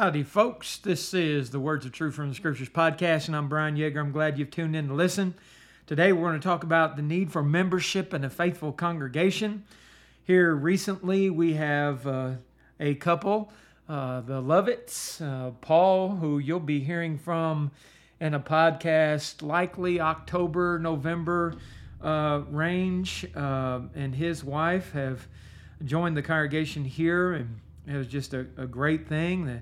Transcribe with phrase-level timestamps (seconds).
[0.00, 0.78] Howdy, folks.
[0.78, 3.98] This is the Words of Truth from the Scriptures podcast, and I'm Brian Yeager.
[3.98, 5.34] I'm glad you've tuned in to listen.
[5.86, 9.62] Today, we're going to talk about the need for membership in a faithful congregation.
[10.24, 12.30] Here recently, we have uh,
[12.80, 13.52] a couple,
[13.90, 17.70] uh, the Lovitts, uh, Paul, who you'll be hearing from
[18.20, 21.56] in a podcast likely October, November
[22.02, 25.28] uh, range, uh, and his wife have
[25.84, 29.60] joined the congregation here, and it was just a, a great thing that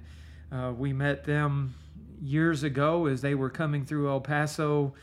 [0.51, 1.75] uh, we met them
[2.21, 4.95] years ago as they were coming through El Paso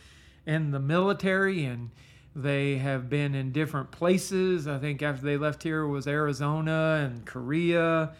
[0.45, 1.89] in the military, and
[2.35, 4.67] they have been in different places.
[4.67, 8.13] I think after they left here was Arizona and Korea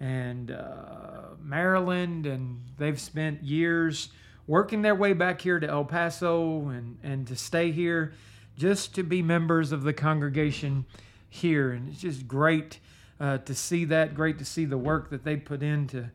[0.00, 4.10] and uh, Maryland, and they've spent years
[4.46, 8.14] working their way back here to El Paso and, and to stay here
[8.56, 10.86] just to be members of the congregation
[11.28, 11.72] here.
[11.72, 12.78] And it's just great
[13.20, 16.10] uh, to see that, great to see the work that they put into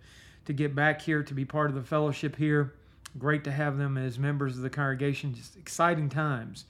[0.46, 2.74] to get back here to be part of the fellowship here.
[3.18, 5.34] Great to have them as members of the congregation.
[5.34, 6.66] Just exciting times.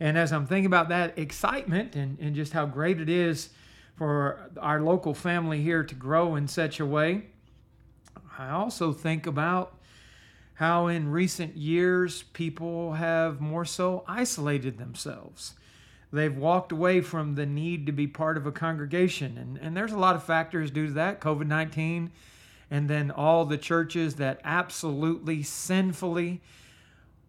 [0.00, 3.50] And as I'm thinking about that excitement and, and just how great it is
[3.96, 7.26] for our local family here to grow in such a way,
[8.38, 9.76] I also think about
[10.54, 15.54] how in recent years people have more so isolated themselves.
[16.12, 19.38] They've walked away from the need to be part of a congregation.
[19.38, 21.20] And, and there's a lot of factors due to that.
[21.20, 22.10] COVID 19
[22.72, 26.40] and then all the churches that absolutely sinfully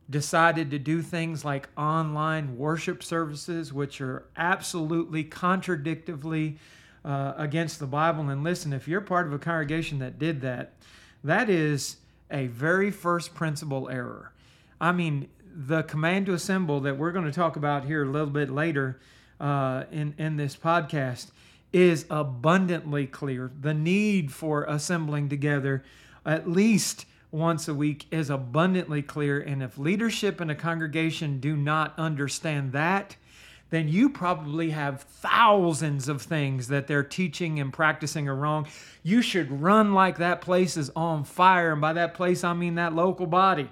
[0.10, 6.56] decided to do things like online worship services, which are absolutely contradictively
[7.04, 8.30] uh, against the Bible.
[8.30, 10.76] And listen, if you're part of a congregation that did that,
[11.26, 11.98] that is
[12.32, 14.32] a very first principle error.
[14.80, 18.30] I mean, the command to assemble that we're going to talk about here a little
[18.30, 18.98] bit later
[19.42, 21.32] uh, in, in this podcast
[21.74, 23.52] is abundantly clear.
[23.60, 25.84] The need for assembling together
[26.26, 29.42] at least once a week is abundantly clear.
[29.42, 33.18] And if leadership in a congregation do not understand that,
[33.72, 38.68] then you probably have thousands of things that they're teaching and practicing are wrong.
[39.02, 41.72] You should run like that place is on fire.
[41.72, 43.68] And by that place, I mean that local body.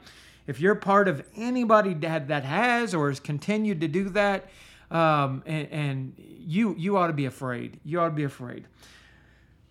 [0.47, 4.49] If you're part of anybody that, that has or has continued to do that,
[4.91, 7.79] um, and, and you you ought to be afraid.
[7.83, 8.65] You ought to be afraid.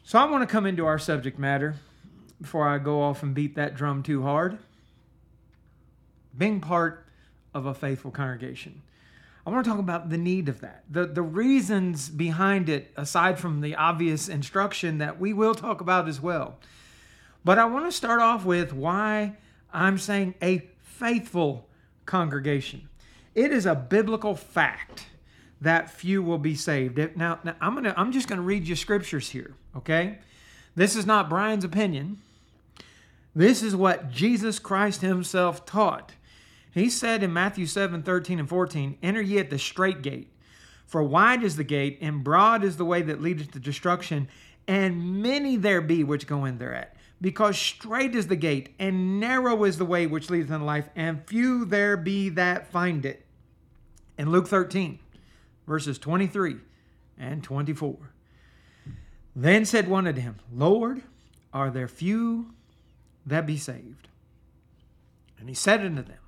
[0.02, 1.76] So I want to come into our subject matter
[2.40, 4.58] before I go off and beat that drum too hard.
[6.36, 7.06] Being part
[7.54, 8.82] of a faithful congregation.
[9.46, 13.38] I want to talk about the need of that, the, the reasons behind it, aside
[13.38, 16.58] from the obvious instruction that we will talk about as well.
[17.44, 19.36] But I want to start off with why
[19.72, 21.68] I'm saying a faithful
[22.04, 22.88] congregation.
[23.34, 25.06] It is a biblical fact
[25.60, 26.98] that few will be saved.
[27.16, 30.18] Now, now I'm gonna I'm just gonna read you scriptures here, okay?
[30.74, 32.18] This is not Brian's opinion.
[33.34, 36.12] This is what Jesus Christ Himself taught.
[36.72, 40.32] He said in Matthew 7, 13 and 14, Enter ye at the strait gate,
[40.86, 44.28] for wide is the gate, and broad is the way that leadeth to destruction,
[44.68, 46.96] and many there be which go in thereat.
[47.20, 51.26] Because strait is the gate, and narrow is the way which leadeth unto life, and
[51.26, 53.26] few there be that find it.
[54.16, 54.99] In Luke 13,
[55.70, 56.56] verses 23
[57.16, 57.96] and 24.
[59.36, 61.02] Then said one unto him, Lord,
[61.52, 62.50] are there few
[63.24, 64.08] that be saved?
[65.38, 66.18] And he said unto them,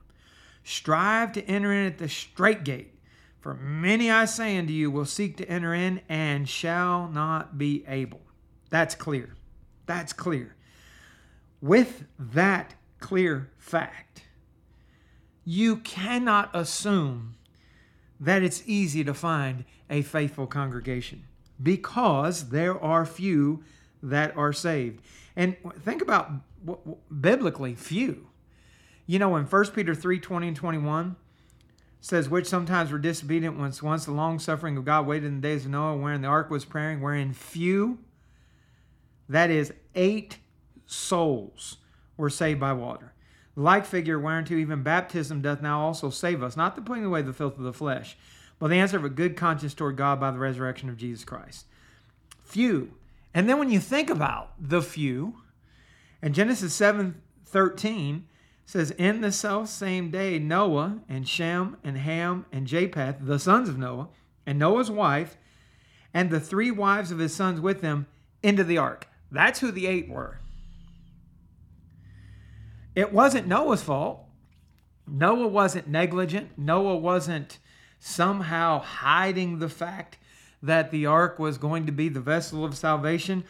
[0.62, 2.94] Strive to enter in at the strait gate,
[3.40, 7.84] for many I say unto you will seek to enter in and shall not be
[7.88, 8.20] able.
[8.70, 9.34] That's clear.
[9.86, 10.54] That's clear.
[11.60, 14.22] With that clear fact,
[15.44, 17.34] you cannot assume
[18.22, 21.24] that it's easy to find a faithful congregation
[21.60, 23.64] because there are few
[24.00, 25.02] that are saved.
[25.34, 26.30] And think about
[27.20, 28.28] biblically few.
[29.06, 31.16] You know, in 1 Peter 3 20 and 21
[32.00, 35.48] says, Which sometimes were disobedient once, once the long suffering of God waited in the
[35.48, 37.98] days of Noah, wherein the ark was preparing, wherein few,
[39.28, 40.38] that is, eight
[40.86, 41.78] souls
[42.16, 43.11] were saved by water
[43.54, 47.32] like figure whereunto even baptism doth now also save us, not the putting away the
[47.32, 48.16] filth of the flesh,
[48.58, 51.66] but the answer of a good conscience toward God by the resurrection of Jesus Christ.
[52.44, 52.94] Few.
[53.34, 55.34] And then when you think about the few,
[56.20, 58.26] and Genesis 7 13
[58.64, 63.68] says, In the self same day, Noah and Shem and Ham and Japheth, the sons
[63.68, 64.08] of Noah,
[64.46, 65.36] and Noah's wife,
[66.14, 68.06] and the three wives of his sons with them,
[68.42, 69.08] into the ark.
[69.30, 70.38] That's who the eight were.
[72.94, 74.24] It wasn't Noah's fault.
[75.06, 76.50] Noah wasn't negligent.
[76.56, 77.58] Noah wasn't
[77.98, 80.18] somehow hiding the fact
[80.62, 83.44] that the ark was going to be the vessel of salvation.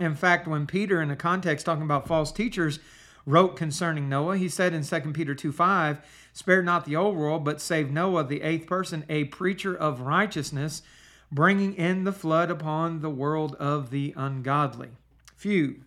[0.00, 2.78] In fact, when Peter, in a context talking about false teachers,
[3.26, 6.00] wrote concerning Noah, he said in 2 Peter 2 5,
[6.32, 10.82] Spare not the old world, but save Noah, the eighth person, a preacher of righteousness,
[11.30, 14.90] bringing in the flood upon the world of the ungodly.
[15.36, 15.82] Few.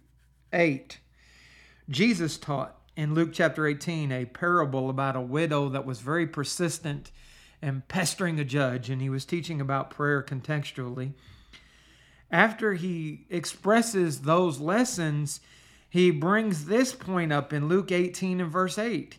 [0.53, 0.99] 8.
[1.89, 7.11] Jesus taught in Luke chapter 18 a parable about a widow that was very persistent
[7.61, 11.13] and pestering a judge, and he was teaching about prayer contextually.
[12.31, 15.41] After he expresses those lessons,
[15.89, 19.17] he brings this point up in Luke 18 and verse 8.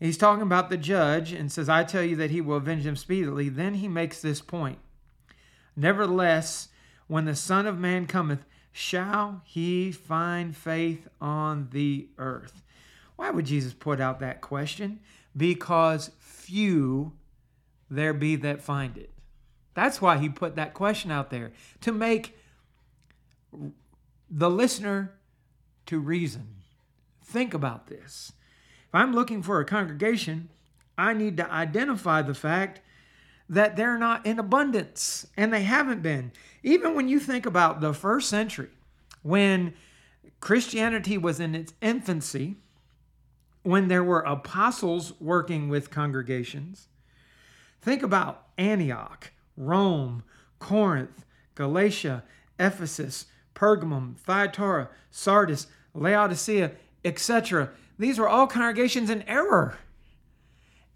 [0.00, 2.96] He's talking about the judge and says, I tell you that he will avenge him
[2.96, 3.48] speedily.
[3.48, 4.78] Then he makes this point
[5.76, 6.68] Nevertheless,
[7.06, 12.62] when the Son of Man cometh, shall he find faith on the earth?
[13.18, 15.00] Why would Jesus put out that question?
[15.36, 17.14] Because few
[17.90, 19.12] there be that find it.
[19.74, 21.50] That's why he put that question out there
[21.80, 22.38] to make
[24.30, 25.18] the listener
[25.86, 26.46] to reason.
[27.24, 28.32] Think about this.
[28.86, 30.48] If I'm looking for a congregation,
[30.96, 32.82] I need to identify the fact
[33.48, 36.30] that they're not in abundance, and they haven't been.
[36.62, 38.70] Even when you think about the first century,
[39.22, 39.74] when
[40.38, 42.58] Christianity was in its infancy,
[43.68, 46.88] when there were apostles working with congregations,
[47.82, 50.22] think about Antioch, Rome,
[50.58, 52.24] Corinth, Galatia,
[52.58, 56.72] Ephesus, Pergamum, Thyatira, Sardis, Laodicea,
[57.04, 57.68] etc.
[57.98, 59.76] These were all congregations in error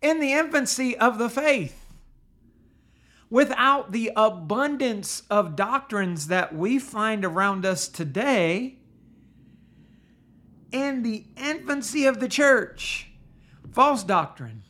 [0.01, 1.93] in the infancy of the faith.
[3.29, 8.79] Without the abundance of doctrines that we find around us today,
[10.73, 13.09] in the infancy of the church,
[13.71, 14.63] false doctrine,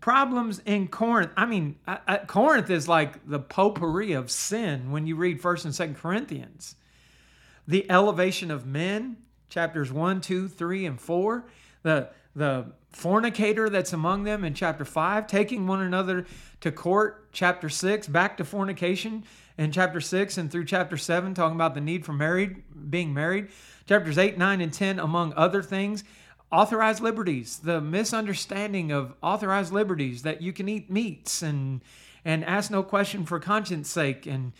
[0.00, 1.30] problems in Corinth.
[1.36, 5.64] I mean, uh, uh, Corinth is like the potpourri of sin when you read 1st
[5.64, 6.74] and 2nd Corinthians.
[7.66, 9.16] The elevation of men,
[9.48, 11.44] chapters 1, 2, 3, and 4.
[11.84, 16.26] The, the fornicator that's among them in chapter 5, taking one another
[16.60, 19.24] to court, chapter 6, back to fornication
[19.56, 23.48] in chapter 6 and through chapter 7, talking about the need for married, being married.
[23.86, 26.04] Chapters 8, 9, and 10, among other things
[26.52, 31.80] authorized liberties, the misunderstanding of authorized liberties that you can eat meats and
[32.24, 34.52] and ask no question for conscience sake and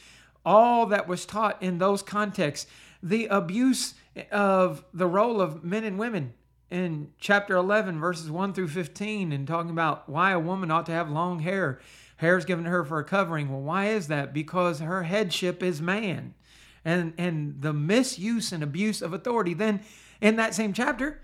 [0.44, 2.68] all that was taught in those contexts,
[3.00, 3.94] the abuse
[4.32, 6.34] of the role of men and women
[6.70, 10.92] in chapter 11 verses 1 through 15 and talking about why a woman ought to
[10.92, 11.80] have long hair.
[12.16, 13.48] Hair is given to her for a covering.
[13.48, 14.32] Well, why is that?
[14.32, 16.34] Because her headship is man.
[16.84, 19.54] And and the misuse and abuse of authority.
[19.54, 19.80] Then
[20.20, 21.20] in that same chapter,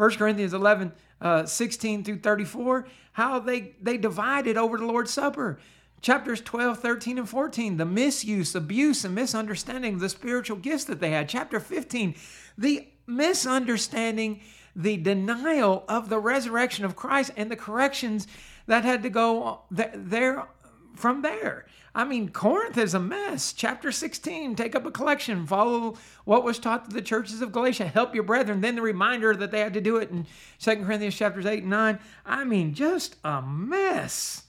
[0.00, 5.60] 1 Corinthians 11, uh, 16 through 34, how they, they divided over the Lord's Supper.
[6.00, 11.00] Chapters 12, 13, and 14, the misuse, abuse, and misunderstanding of the spiritual gifts that
[11.00, 11.28] they had.
[11.28, 12.14] Chapter 15,
[12.56, 14.40] the misunderstanding,
[14.74, 18.26] the denial of the resurrection of Christ, and the corrections
[18.66, 20.48] that had to go there
[20.94, 21.66] from there.
[21.94, 23.52] I mean, Corinth is a mess.
[23.52, 27.86] Chapter 16, take up a collection, follow what was taught to the churches of Galatia,
[27.86, 28.60] help your brethren.
[28.60, 30.26] Then the reminder that they had to do it in
[30.60, 31.98] 2 Corinthians chapters 8 and 9.
[32.24, 34.44] I mean, just a mess.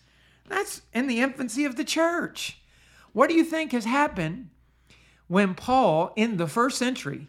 [0.47, 2.59] That's in the infancy of the church.
[3.13, 4.49] What do you think has happened
[5.27, 7.27] when Paul, in the first century,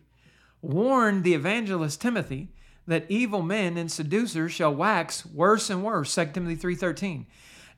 [0.60, 2.48] warned the evangelist Timothy
[2.86, 6.14] that evil men and seducers shall wax worse and worse?
[6.14, 7.26] 2 Timothy 3.13.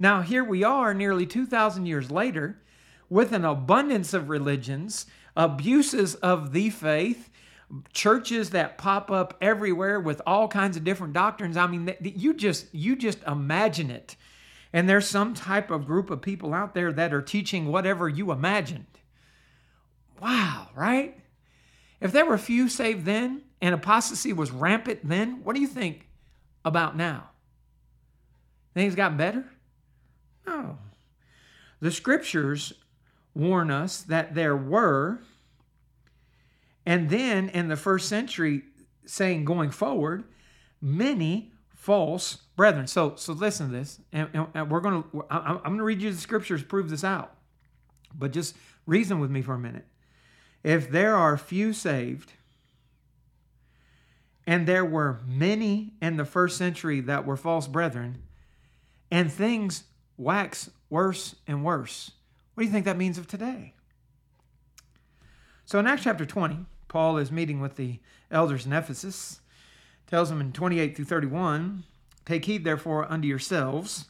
[0.04, 2.60] Now, here we are nearly 2,000 years later
[3.08, 7.30] with an abundance of religions, abuses of the faith,
[7.94, 11.56] churches that pop up everywhere with all kinds of different doctrines.
[11.56, 14.14] I mean, you just you just imagine it.
[14.74, 18.30] And there's some type of group of people out there that are teaching whatever you
[18.30, 18.84] imagined.
[20.20, 21.18] Wow, right?
[22.02, 26.10] If there were few saved then and apostasy was rampant then, what do you think
[26.62, 27.30] about now?
[28.74, 29.46] Things gotten better?
[30.46, 30.78] No.
[31.80, 32.72] The scriptures
[33.34, 35.20] warn us that there were,
[36.86, 38.62] and then in the first century,
[39.06, 40.24] saying going forward,
[40.80, 42.86] many false brethren.
[42.86, 45.24] So, so listen to this, and, and we're going to.
[45.30, 47.34] I'm going to read you the scriptures prove this out,
[48.14, 49.86] but just reason with me for a minute.
[50.62, 52.32] If there are few saved,
[54.46, 58.22] and there were many in the first century that were false brethren,
[59.10, 59.84] and things
[60.16, 62.12] wax worse and worse.
[62.54, 63.74] What do you think that means of today?
[65.64, 67.98] So in Acts chapter 20, Paul is meeting with the
[68.30, 69.40] elders in Ephesus,
[70.06, 71.84] tells them in 28 through 31,
[72.26, 74.06] Take heed therefore unto yourselves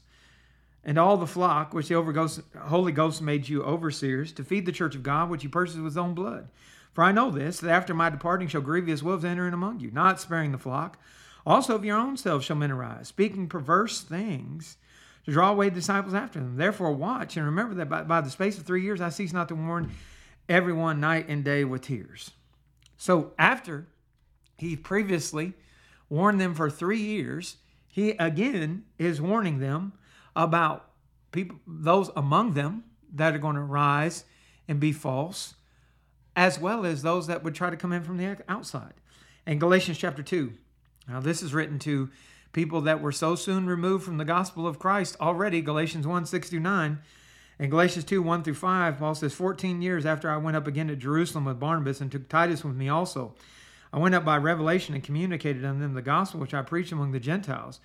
[0.84, 4.94] and all the flock which the Holy Ghost made you overseers to feed the church
[4.94, 6.48] of God, which he purchased with his own blood.
[6.92, 9.90] For I know this, that after my departing shall grievous wolves enter in among you,
[9.90, 10.98] not sparing the flock.
[11.46, 14.76] Also of your own selves shall men arise, speaking perverse things
[15.24, 16.56] to draw away disciples after them.
[16.56, 19.48] Therefore watch and remember that by, by the space of three years I cease not
[19.48, 19.90] to warn
[20.48, 22.30] everyone night and day with tears.
[22.96, 23.86] So after
[24.56, 25.54] he previously
[26.08, 27.56] warned them for three years,
[27.88, 29.92] he again is warning them
[30.36, 30.90] about
[31.32, 34.24] people, those among them that are going to rise
[34.66, 35.54] and be false,
[36.36, 38.94] as well as those that would try to come in from the outside.
[39.46, 40.52] In Galatians chapter 2,
[41.08, 42.10] now this is written to
[42.54, 46.48] people that were so soon removed from the gospel of Christ already, Galatians 1 6
[46.48, 46.98] through 9.
[47.58, 50.88] In Galatians 2 1 through 5, Paul says, 14 years after I went up again
[50.88, 53.34] to Jerusalem with Barnabas and took Titus with me also,
[53.92, 57.12] I went up by revelation and communicated unto them the gospel which I preached among
[57.12, 57.80] the Gentiles,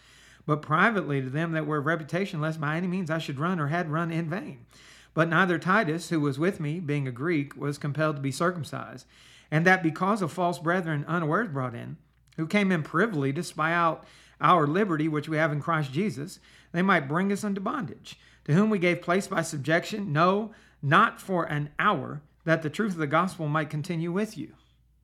[0.46, 3.60] but privately to them that were of reputation, lest by any means I should run
[3.60, 4.66] or had run in vain.
[5.14, 9.06] But neither Titus, who was with me, being a Greek, was compelled to be circumcised,
[9.52, 11.98] and that because of false brethren unawares brought in,
[12.38, 14.06] who came in privily to spy out
[14.42, 16.40] our liberty which we have in Christ Jesus,
[16.72, 21.22] they might bring us unto bondage, to whom we gave place by subjection, no, not
[21.22, 24.54] for an hour, that the truth of the gospel might continue with you.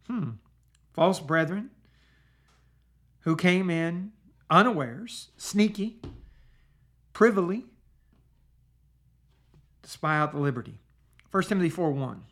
[0.07, 0.31] Hmm.
[0.93, 1.71] False brethren
[3.21, 4.11] who came in
[4.49, 5.99] unawares, sneaky,
[7.11, 7.65] privily,
[9.81, 10.79] to spy out the liberty.
[11.31, 12.23] 1 Timothy 4 1.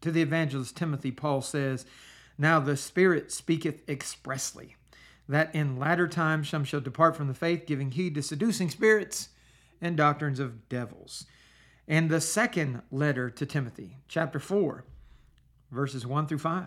[0.00, 1.84] To the evangelist Timothy, Paul says,
[2.38, 4.76] Now the Spirit speaketh expressly
[5.30, 9.28] that in latter times some shall depart from the faith, giving heed to seducing spirits
[9.80, 11.24] and doctrines of devils.
[11.86, 14.84] And the second letter to Timothy, chapter 4,
[15.70, 16.66] verses 1 through 5.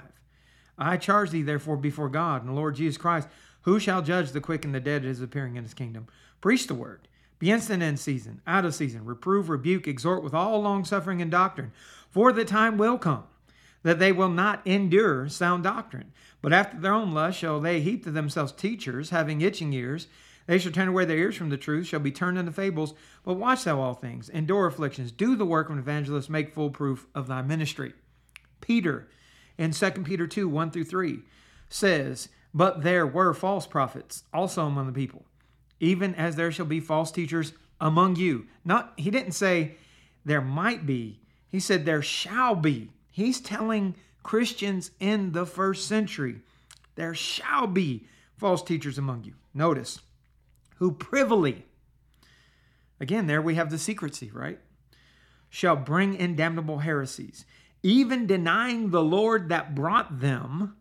[0.78, 3.28] I charge thee, therefore, before God and the Lord Jesus Christ,
[3.64, 6.08] who shall judge the quick and the dead at his appearing in his kingdom.
[6.40, 7.10] Preach the word.
[7.40, 9.04] Be instant in season, out of season.
[9.04, 11.74] Reprove, rebuke, exhort with all longsuffering and doctrine.
[12.10, 13.26] For the time will come
[13.84, 16.12] that they will not endure sound doctrine.
[16.44, 20.08] But after their own lust shall they heap to themselves teachers, having itching ears.
[20.46, 22.94] They shall turn away their ears from the truth, shall be turned into fables.
[23.24, 26.70] But watch thou all things, endure afflictions, do the work of an evangelist, make full
[26.70, 27.94] proof of thy ministry.
[28.60, 29.08] Peter,
[29.58, 31.22] in 2 Peter 2 1 through 3,
[31.70, 35.26] says, But there were false prophets also among the people,
[35.80, 38.48] even as there shall be false teachers among you.
[38.66, 39.76] Not he didn't say
[40.26, 43.94] there might be, he said there shall be He's telling
[44.24, 46.42] Christians in the first century
[46.96, 48.06] there shall be
[48.38, 49.34] false teachers among you.
[49.54, 50.00] Notice,
[50.78, 51.66] who privily,
[53.00, 54.60] again, there we have the secrecy, right?
[55.50, 57.46] Shall bring in damnable heresies,
[57.84, 60.76] even denying the Lord that brought them.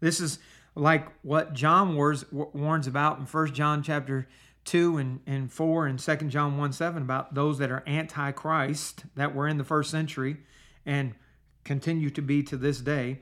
[0.00, 0.38] This is
[0.74, 4.28] like what John warns, warns about in 1 John chapter
[4.64, 9.34] 2 and, and 4 and 2 John 1 7 about those that are antichrist that
[9.34, 10.36] were in the first century
[10.84, 11.14] and
[11.68, 13.20] continue to be to this day,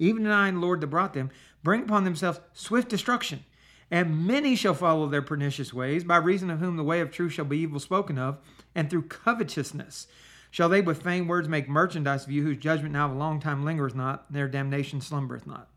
[0.00, 1.30] even denying the Lord that brought them,
[1.62, 3.44] bring upon themselves swift destruction.
[3.90, 7.34] And many shall follow their pernicious ways, by reason of whom the way of truth
[7.34, 8.38] shall be evil spoken of,
[8.74, 10.08] and through covetousness
[10.50, 13.38] shall they with feigned words make merchandise of you, whose judgment now of a long
[13.38, 15.68] time lingereth not, their damnation slumbereth not.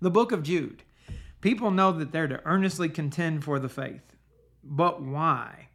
[0.00, 0.82] The book of Jude.
[1.40, 4.16] People know that they're to earnestly contend for the faith.
[4.64, 5.68] But why?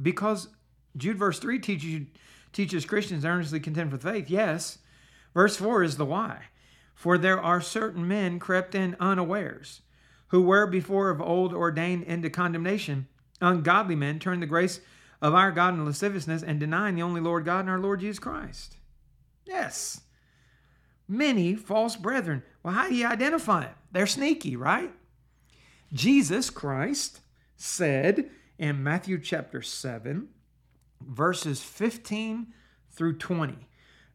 [0.00, 0.48] Because
[0.96, 2.06] Jude verse 3 teaches,
[2.52, 4.78] teaches Christians earnestly contend for the faith, yes,
[5.34, 6.44] Verse 4 is the why.
[6.94, 9.82] For there are certain men crept in unawares,
[10.28, 13.08] who were before of old ordained into condemnation.
[13.40, 14.80] Ungodly men turn the grace
[15.20, 18.18] of our God in lasciviousness and denying the only Lord God and our Lord Jesus
[18.18, 18.76] Christ.
[19.44, 20.00] Yes.
[21.08, 22.42] Many false brethren.
[22.62, 23.74] Well, how do you identify them?
[23.92, 24.92] They're sneaky, right?
[25.92, 27.20] Jesus Christ
[27.56, 30.28] said in Matthew chapter 7,
[31.00, 32.52] verses 15
[32.90, 33.68] through 20.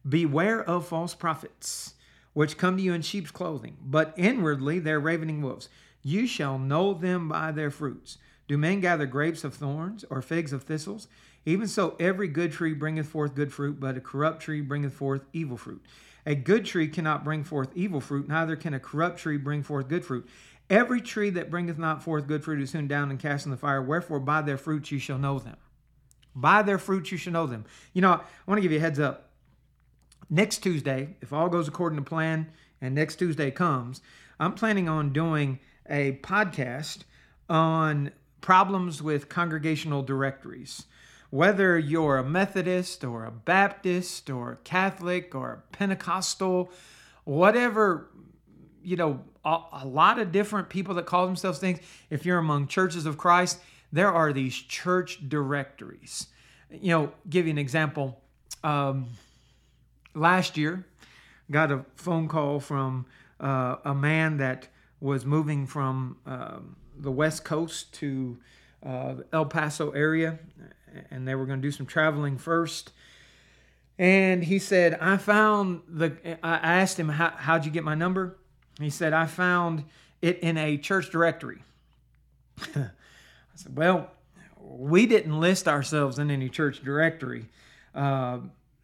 [0.08, 1.94] Beware of false prophets,
[2.32, 5.68] which come to you in sheep's clothing, but inwardly they're ravening wolves.
[6.02, 8.16] You shall know them by their fruits.
[8.48, 11.06] Do men gather grapes of thorns or figs of thistles?
[11.44, 15.22] Even so, every good tree bringeth forth good fruit, but a corrupt tree bringeth forth
[15.32, 15.84] evil fruit.
[16.26, 19.88] A good tree cannot bring forth evil fruit, neither can a corrupt tree bring forth
[19.88, 20.28] good fruit.
[20.68, 23.56] Every tree that bringeth not forth good fruit is hewn down and cast in the
[23.56, 23.82] fire.
[23.82, 25.56] Wherefore, by their fruits you shall know them.
[26.34, 27.64] By their fruits you shall know them.
[27.92, 29.29] You know, I want to give you a heads up
[30.30, 34.00] next Tuesday, if all goes according to plan and next Tuesday comes,
[34.38, 35.58] I'm planning on doing
[35.88, 37.00] a podcast
[37.48, 40.86] on problems with congregational directories.
[41.30, 46.70] Whether you're a Methodist or a Baptist or a Catholic or a Pentecostal,
[47.24, 48.08] whatever,
[48.82, 51.80] you know, a, a lot of different people that call themselves things.
[52.08, 53.60] If you're among churches of Christ,
[53.92, 56.26] there are these church directories.
[56.70, 58.20] You know, give you an example.
[58.62, 59.06] Um,
[60.14, 60.86] last year,
[61.50, 63.06] got a phone call from
[63.38, 64.68] uh, a man that
[65.00, 68.38] was moving from um, the West Coast to
[68.84, 70.38] uh, El Paso area,
[71.10, 72.92] and they were going to do some traveling first.
[73.98, 78.38] And he said, I found the, I asked him, How, How'd you get my number?
[78.78, 79.84] He said, I found
[80.22, 81.62] it in a church directory.
[82.74, 82.90] I
[83.54, 84.10] said, Well,
[84.58, 87.46] we didn't list ourselves in any church directory.
[87.94, 88.38] Uh,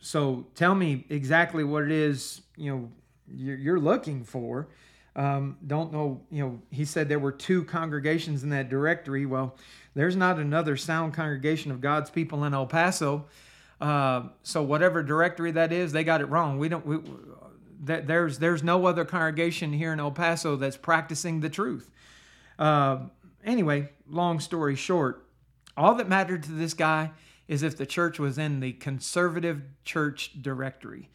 [0.06, 2.88] so tell me exactly what it is, you know,
[3.28, 4.68] you're, looking for.
[5.16, 9.26] Um, don't know, you know, he said there were two congregations in that directory.
[9.26, 9.56] Well,
[9.96, 13.26] there's not another sound congregation of God's people in El Paso.
[13.80, 16.58] Uh, so whatever directory that is, they got it wrong.
[16.58, 16.86] We don't.
[16.86, 16.98] We,
[17.80, 21.90] there's there's no other congregation here in El Paso that's practicing the truth.
[22.60, 23.06] Uh,
[23.44, 25.26] anyway, long story short,
[25.76, 27.10] all that mattered to this guy
[27.48, 31.08] is if the church was in the conservative church directory.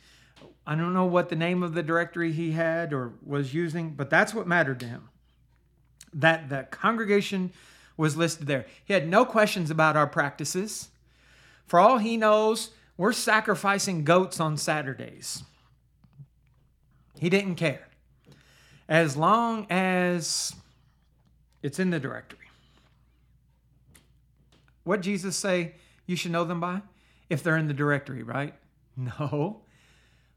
[0.66, 4.10] I don't know what the name of the directory he had or was using, but
[4.10, 5.10] that's what mattered to him.
[6.14, 7.52] That the congregation
[7.98, 8.66] was listed there.
[8.86, 10.90] He had no questions about our practices.
[11.66, 15.44] For all he knows, we're sacrificing goats on Saturdays.
[17.20, 17.88] He didn't care.
[18.88, 20.54] As long as
[21.64, 22.40] it's in the directory.
[24.84, 26.82] What Jesus say you should know them by?
[27.30, 28.56] If they're in the directory, right?
[28.98, 29.62] No,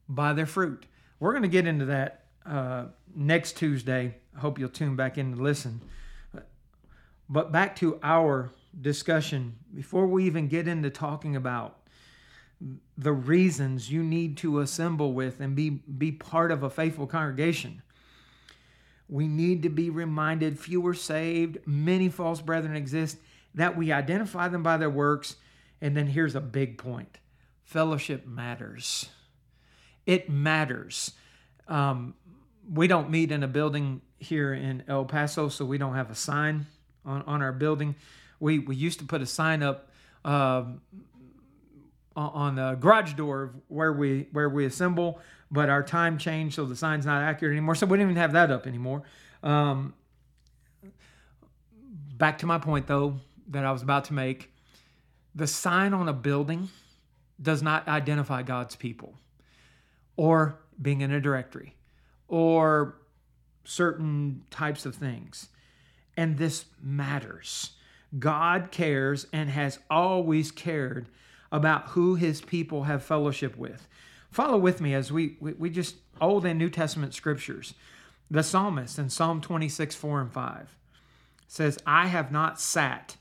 [0.08, 0.86] by their fruit.
[1.18, 4.14] We're going to get into that uh, next Tuesday.
[4.34, 5.80] I hope you'll tune back in to listen.
[7.28, 11.80] But back to our discussion, before we even get into talking about
[12.96, 17.82] the reasons you need to assemble with and be, be part of a faithful congregation,
[19.08, 23.18] we need to be reminded fewer saved, many false brethren exist,
[23.54, 25.36] that we identify them by their works.
[25.84, 27.18] And then here's a big point
[27.62, 29.10] fellowship matters.
[30.06, 31.12] It matters.
[31.68, 32.14] Um,
[32.72, 36.14] we don't meet in a building here in El Paso, so we don't have a
[36.14, 36.64] sign
[37.04, 37.96] on, on our building.
[38.40, 39.90] We, we used to put a sign up
[40.24, 40.64] uh,
[42.16, 45.20] on the garage door where we where we assemble,
[45.50, 47.74] but our time changed, so the sign's not accurate anymore.
[47.74, 49.02] So we don't even have that up anymore.
[49.42, 49.92] Um,
[52.16, 53.16] back to my point though
[53.48, 54.53] that I was about to make:
[55.34, 56.68] the sign on a building
[57.40, 59.14] does not identify God's people,
[60.16, 61.74] or being in a directory,
[62.28, 62.96] or
[63.64, 65.48] certain types of things.
[66.16, 67.72] And this matters.
[68.18, 71.08] God cares and has always cared
[71.50, 73.88] about who his people have fellowship with.
[74.30, 77.74] Follow with me as we, we, we just, Old and New Testament scriptures.
[78.30, 80.76] The psalmist in Psalm 26, 4 and 5
[81.46, 83.16] says, I have not sat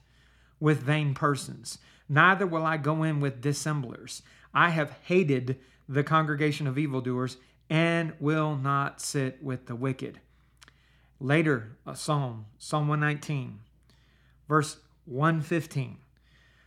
[0.59, 1.77] with vain persons,
[2.09, 4.21] neither will I go in with dissemblers.
[4.53, 7.37] I have hated the congregation of evildoers
[7.69, 10.19] and will not sit with the wicked.
[11.19, 13.59] Later, a psalm, Psalm 119,
[14.47, 15.97] verse 115,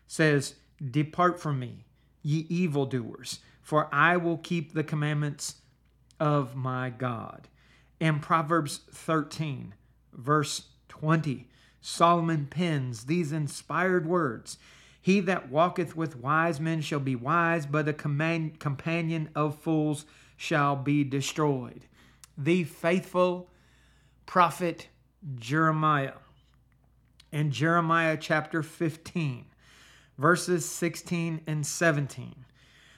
[0.07, 0.55] says,
[0.91, 1.85] Depart from me,
[2.23, 5.57] ye evildoers, for I will keep the commandments
[6.19, 7.49] of my God.
[8.01, 9.75] In Proverbs 13,
[10.13, 11.49] verse 20,
[11.81, 14.59] Solomon pens these inspired words
[15.07, 20.05] He that walketh with wise men shall be wise, but a companion of fools
[20.37, 21.83] shall be destroyed.
[22.37, 23.49] The faithful
[24.27, 24.89] prophet
[25.37, 26.15] Jeremiah.
[27.31, 29.45] In Jeremiah chapter 15,
[30.19, 32.45] verses 16 and 17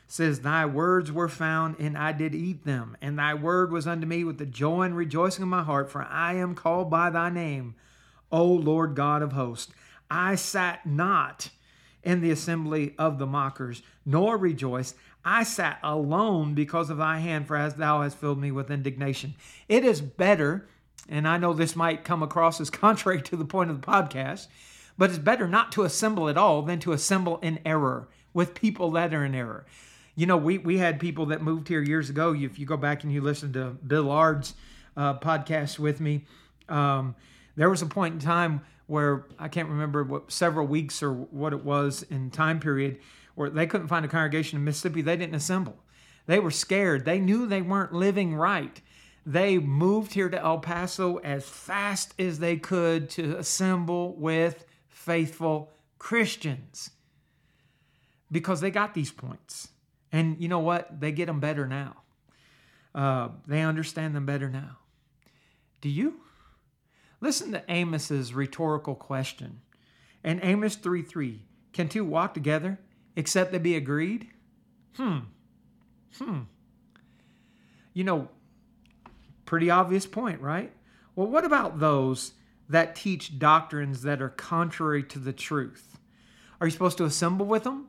[0.07, 4.07] says, Thy words were found, and I did eat them, and thy word was unto
[4.07, 7.29] me with the joy and rejoicing of my heart, for I am called by thy
[7.29, 7.75] name,
[8.33, 9.75] O Lord God of hosts.
[10.11, 11.51] I sat not
[12.09, 14.95] in the assembly of the mockers, nor rejoice.
[15.25, 19.35] I sat alone because of thy hand, for as thou hast filled me with indignation.
[19.69, 20.67] It is better
[21.09, 24.49] and I know this might come across as contrary to the point of the podcast,
[24.97, 28.91] but it's better not to assemble at all than to assemble in error with people
[28.93, 29.65] that are in error.
[30.15, 32.35] You know, we, we had people that moved here years ago.
[32.35, 34.55] If you go back and you listen to Bill Ard's
[34.97, 36.25] uh, podcast with me,
[36.69, 37.15] um,
[37.57, 41.53] there was a point in time where I can't remember what several weeks or what
[41.53, 42.99] it was in time period
[43.37, 45.01] where they couldn't find a congregation in Mississippi.
[45.01, 45.77] They didn't assemble.
[46.27, 47.05] They were scared.
[47.05, 48.81] They knew they weren't living right.
[49.25, 55.71] They moved here to El Paso as fast as they could to assemble with faithful
[55.99, 56.91] Christians
[58.33, 59.69] because they got these points.
[60.11, 61.01] And you know what?
[61.01, 61.97] They get them better now.
[62.95, 64.79] Uh, they understand them better now.
[65.81, 66.21] Do you?
[67.21, 69.61] Listen to Amos's rhetorical question.
[70.23, 72.79] And Amos 3 3 Can two walk together
[73.17, 74.29] except they be agreed?
[74.97, 75.19] Hmm.
[76.19, 76.41] Hmm.
[77.93, 78.29] you know,
[79.45, 80.73] pretty obvious point, right?
[81.15, 82.33] Well, what about those
[82.69, 85.99] that teach doctrines that are contrary to the truth?
[86.61, 87.89] Are you supposed to assemble with them?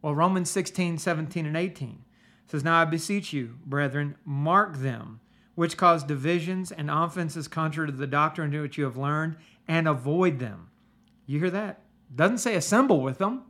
[0.00, 2.04] Well, Romans 16, 17, and 18
[2.48, 5.20] says, Now I beseech you, brethren, mark them
[5.54, 9.36] which cause divisions and offenses contrary to the doctrine which you have learned,
[9.68, 10.68] and avoid them.
[11.26, 11.80] You hear that?
[12.14, 13.42] Doesn't say assemble with them.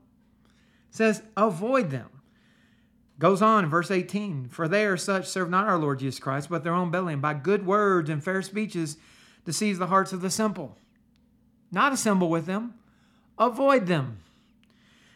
[0.91, 2.09] It says avoid them.
[3.19, 6.65] Goes on verse 18, for they are such serve not our Lord Jesus Christ, but
[6.65, 8.97] their own belly, and by good words and fair speeches
[9.45, 10.77] deceives the hearts of the simple.
[11.71, 12.75] Not assemble with them,
[13.39, 14.19] avoid them.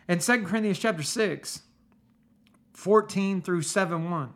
[0.09, 1.63] In 2 Corinthians chapter 6,
[2.73, 4.33] 14 through 7 1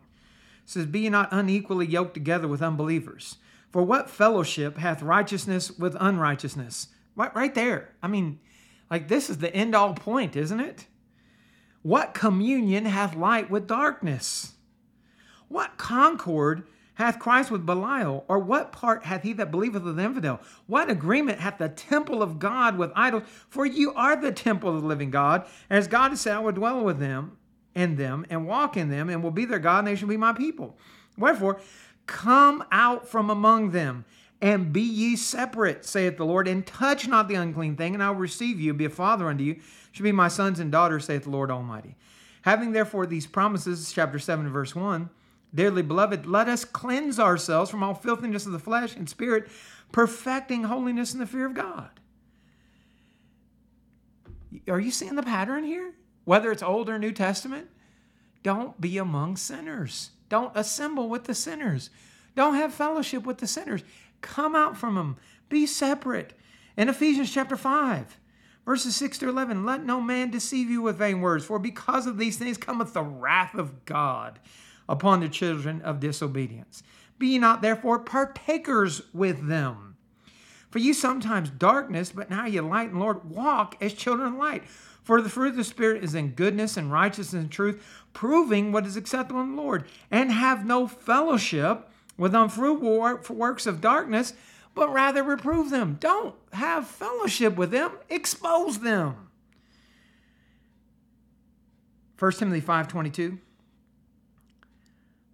[0.65, 3.37] says, Be not unequally yoked together with unbelievers.
[3.71, 6.87] For what fellowship hath righteousness with unrighteousness?
[7.15, 7.93] Right, right there.
[8.03, 8.39] I mean,
[8.89, 10.87] like this is the end all point, isn't it?
[11.81, 14.53] What communion hath light with darkness?
[15.47, 16.63] What concord
[16.95, 18.25] hath Christ with Belial?
[18.27, 20.39] Or what part hath he that believeth with the infidel?
[20.67, 23.23] What agreement hath the temple of God with idols?
[23.49, 25.45] For you are the temple of the living God.
[25.69, 27.37] As God has said, I will dwell with them
[27.75, 30.17] in them and walk in them and will be their God and they shall be
[30.17, 30.77] my people.
[31.17, 31.59] Wherefore,
[32.05, 34.05] come out from among them
[34.41, 38.09] and be ye separate, saith the Lord, and touch not the unclean thing, and I
[38.09, 39.59] will receive you, be a father unto you,
[39.91, 41.95] shall be my sons and daughters, saith the Lord Almighty.
[42.41, 45.11] Having therefore these promises, chapter 7, verse 1,
[45.53, 49.47] dearly beloved, let us cleanse ourselves from all filthiness of the flesh and spirit,
[49.91, 51.91] perfecting holiness in the fear of God.
[54.67, 55.93] Are you seeing the pattern here?
[56.31, 57.67] Whether it's Old or New Testament,
[58.41, 60.11] don't be among sinners.
[60.29, 61.89] Don't assemble with the sinners.
[62.37, 63.83] Don't have fellowship with the sinners.
[64.21, 65.17] Come out from them.
[65.49, 66.31] Be separate.
[66.77, 68.17] In Ephesians chapter 5,
[68.65, 72.17] verses 6 to 11, let no man deceive you with vain words, for because of
[72.17, 74.39] these things cometh the wrath of God
[74.87, 76.81] upon the children of disobedience.
[77.19, 79.97] Be not therefore partakers with them.
[80.69, 84.63] For you sometimes darkness, but now you light and Lord, walk as children of light.
[85.11, 88.85] For the fruit of the Spirit is in goodness and righteousness and truth, proving what
[88.85, 94.31] is acceptable in the Lord, and have no fellowship with unfruitful works of darkness,
[94.73, 95.97] but rather reprove them.
[95.99, 99.27] Don't have fellowship with them, expose them.
[102.17, 103.37] 1 Timothy 5:22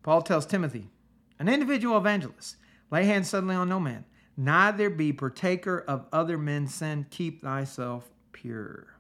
[0.01, 0.89] Paul tells Timothy,
[1.37, 2.55] an individual evangelist,
[2.89, 8.09] lay hands suddenly on no man, neither be partaker of other men's sin, keep thyself
[8.31, 8.96] pure.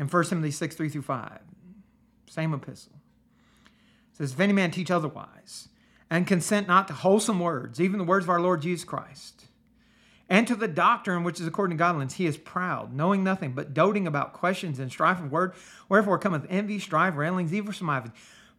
[0.00, 1.38] In 1 Timothy 6, 3 through 5,
[2.26, 2.94] same epistle.
[4.10, 5.68] It says, If any man teach otherwise,
[6.08, 9.44] and consent not to wholesome words, even the words of our Lord Jesus Christ,
[10.26, 13.74] and to the doctrine which is according to godliness, he is proud, knowing nothing, but
[13.74, 15.52] doting about questions and strife of word.
[15.90, 18.14] Wherefore cometh envy, strife, railings, evil surmisings,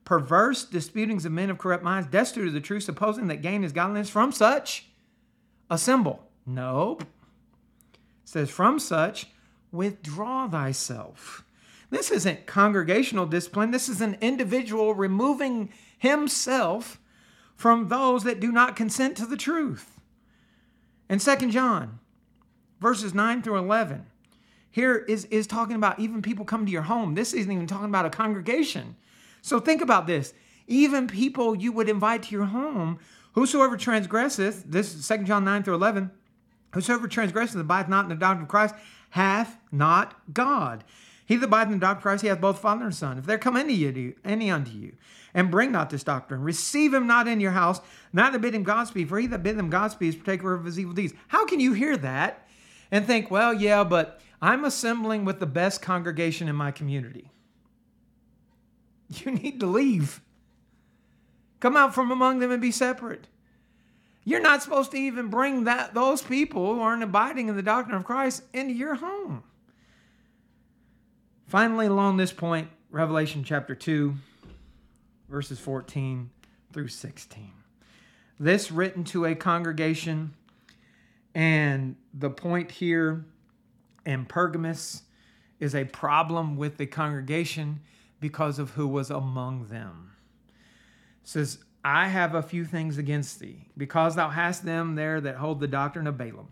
[0.05, 3.71] perverse disputings of men of corrupt minds, destitute of the truth, supposing that gain is
[3.71, 4.11] godliness.
[4.11, 4.85] From such,
[5.71, 6.21] assemble.
[6.45, 7.01] Nope.
[7.01, 9.25] It says, from such,
[9.71, 11.43] withdraw thyself.
[11.89, 13.71] This isn't congregational discipline.
[13.71, 16.99] This is an individual removing himself
[17.55, 19.99] from those that do not consent to the truth.
[21.09, 21.99] In 2 John,
[22.79, 24.05] verses 9 through 11,
[24.71, 27.13] here is, is talking about even people come to your home.
[27.13, 28.95] This isn't even talking about a congregation.
[29.41, 30.33] So think about this.
[30.67, 32.99] Even people you would invite to your home,
[33.33, 36.09] whosoever transgresseth, this is 2 John 9 through 11,
[36.73, 38.75] whosoever transgresseth abideth not in the doctrine of Christ,
[39.11, 40.83] hath not God.
[41.25, 43.17] He that abideth in the doctrine of Christ, he hath both Father and Son.
[43.17, 44.93] If there come any, you, any unto you,
[45.33, 47.79] and bring not this doctrine, receive him not in your house,
[48.11, 50.93] neither bid him Godspeed, for he that bid him Godspeed is partaker of his evil
[50.93, 51.13] deeds.
[51.29, 52.47] How can you hear that
[52.91, 57.31] and think, well, yeah, but I'm assembling with the best congregation in my community?
[59.07, 60.21] You need to leave.
[61.59, 63.27] Come out from among them and be separate.
[64.23, 67.97] You're not supposed to even bring that those people who aren't abiding in the doctrine
[67.97, 69.43] of Christ into your home.
[71.47, 74.13] Finally, along this point, Revelation chapter 2,
[75.27, 76.29] verses 14
[76.71, 77.51] through 16.
[78.39, 80.33] This written to a congregation,
[81.33, 83.25] and the point here
[84.05, 85.03] in Pergamus
[85.59, 87.81] is a problem with the congregation
[88.19, 90.11] because of who was among them.
[91.23, 95.37] It says, I have a few things against thee, because thou hast them there that
[95.37, 96.49] hold the doctrine of Balaam,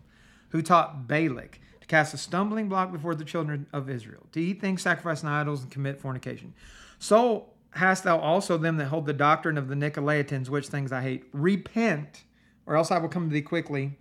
[0.48, 4.60] who taught Balak to cast a stumbling block before the children of Israel, to eat
[4.60, 6.52] things sacrificed to idols and commit fornication.
[6.98, 11.02] So hast thou also them that hold the doctrine of the Nicolaitans, which things I
[11.02, 11.24] hate.
[11.32, 12.24] Repent,
[12.66, 13.98] or else I will come to thee quickly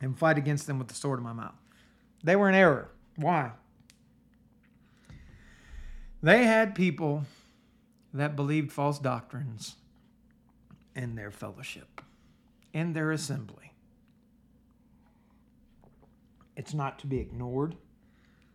[0.00, 1.54] and fight against them with the sword of my mouth.
[2.24, 2.88] They were in error.
[3.16, 3.52] Why?
[6.22, 7.24] They had people
[8.12, 9.76] that believed false doctrines
[10.94, 12.00] in their fellowship,
[12.72, 13.72] in their assembly.
[16.56, 17.76] It's not to be ignored,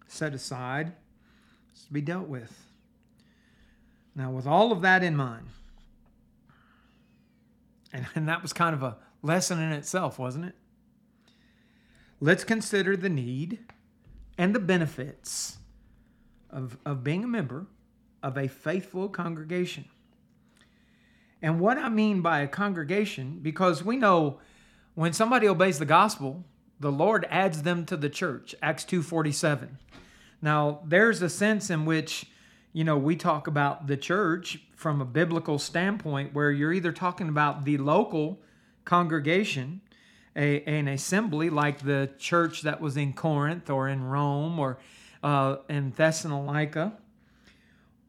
[0.07, 0.93] set aside,
[1.71, 2.65] it's to be dealt with.
[4.15, 5.47] Now, with all of that in mind,
[7.91, 10.55] and, and that was kind of a lesson in itself, wasn't it?
[12.19, 13.59] Let's consider the need
[14.37, 15.57] and the benefits
[16.49, 17.67] of, of being a member
[18.21, 19.85] of a faithful congregation.
[21.41, 24.39] And what I mean by a congregation, because we know
[24.95, 26.43] when somebody obeys the gospel,
[26.79, 28.55] the Lord adds them to the church.
[28.61, 29.77] Acts 2:47.
[30.41, 32.25] Now, there's a sense in which,
[32.71, 37.27] you know, we talk about the church from a biblical standpoint where you're either talking
[37.27, 38.41] about the local
[38.85, 39.81] congregation,
[40.35, 44.79] a, an assembly like the church that was in Corinth or in Rome or
[45.21, 46.93] uh, in Thessalonica,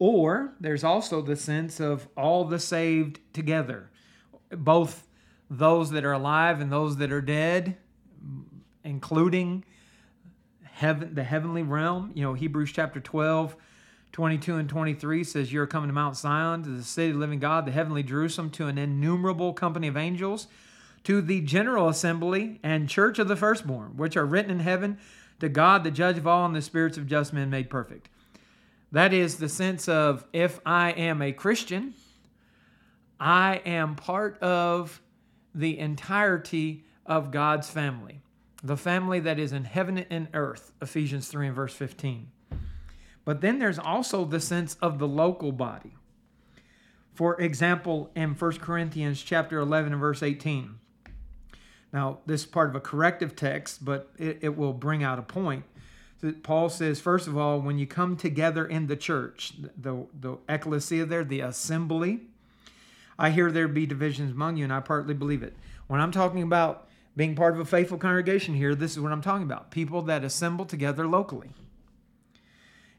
[0.01, 3.91] or there's also the sense of all the saved together,
[4.49, 5.05] both
[5.47, 7.77] those that are alive and those that are dead,
[8.83, 9.63] including
[10.63, 12.11] heaven, the heavenly realm.
[12.15, 13.55] You know, Hebrews chapter 12,
[14.11, 17.37] 22 and 23 says, You're coming to Mount Zion, to the city of the living
[17.37, 20.47] God, the heavenly Jerusalem, to an innumerable company of angels,
[21.03, 24.97] to the general assembly and church of the firstborn, which are written in heaven,
[25.41, 28.09] to God, the judge of all, and the spirits of just men made perfect.
[28.91, 31.93] That is the sense of if I am a Christian,
[33.19, 35.01] I am part of
[35.53, 38.21] the entirety of God's family
[38.63, 42.29] the family that is in heaven and earth, Ephesians 3 and verse 15.
[43.25, 45.95] But then there's also the sense of the local body.
[47.13, 50.79] For example, in 1 Corinthians chapter 11 and verse 18.
[51.93, 55.23] Now, this is part of a corrective text, but it, it will bring out a
[55.23, 55.65] point.
[56.43, 61.05] Paul says, first of all, when you come together in the church, the, the ecclesia
[61.05, 62.21] there, the assembly,
[63.17, 65.55] I hear there be divisions among you, and I partly believe it.
[65.87, 69.21] When I'm talking about being part of a faithful congregation here, this is what I'm
[69.21, 71.49] talking about people that assemble together locally.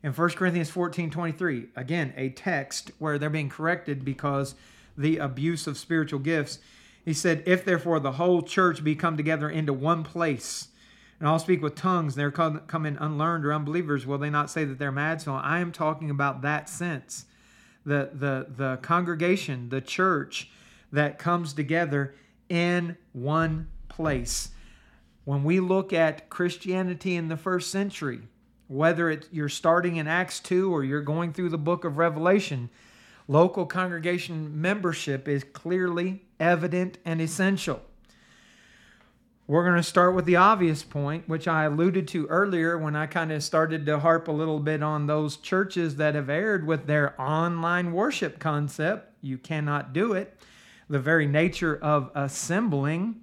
[0.03, 4.57] In 1 Corinthians 14 23, again, a text where they're being corrected because
[4.97, 6.59] the abuse of spiritual gifts.
[7.05, 10.69] He said, If therefore the whole church be come together into one place,
[11.23, 14.51] and all speak with tongues, and they're come in unlearned or unbelievers, will they not
[14.51, 15.23] say that they're mad?
[15.23, 17.27] So I am talking about that sense.
[17.87, 20.51] The, the, the congregation, the church
[20.91, 22.17] that comes together
[22.49, 24.49] in one place.
[25.25, 28.23] When we look at Christianity in the first century,
[28.67, 32.69] whether it, you're starting in Acts 2 or you're going through the book of Revelation,
[33.29, 37.81] local congregation membership is clearly evident and essential.
[39.49, 43.07] We're going to start with the obvious point, which I alluded to earlier when I
[43.07, 46.87] kind of started to harp a little bit on those churches that have erred with
[46.87, 49.13] their online worship concept.
[49.21, 50.39] You cannot do it.
[50.89, 53.17] The very nature of assembling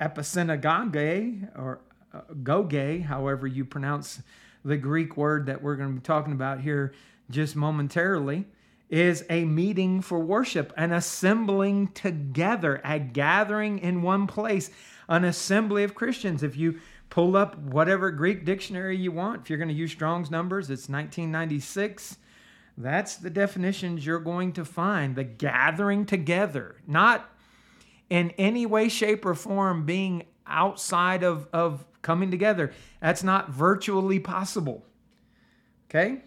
[0.00, 1.80] episynagoge or
[2.14, 4.22] uh, goge, however you pronounce
[4.64, 6.94] the Greek word that we're going to be talking about here
[7.28, 8.46] just momentarily,
[8.88, 14.70] is a meeting for worship, an assembling together, a gathering in one place,
[15.08, 16.42] an assembly of Christians.
[16.42, 20.30] If you pull up whatever Greek dictionary you want, if you're going to use Strong's
[20.30, 22.16] numbers, it's 1996.
[22.76, 27.30] That's the definitions you're going to find the gathering together, not
[28.10, 32.72] in any way, shape, or form being outside of, of coming together.
[33.00, 34.84] That's not virtually possible.
[35.88, 36.22] Okay?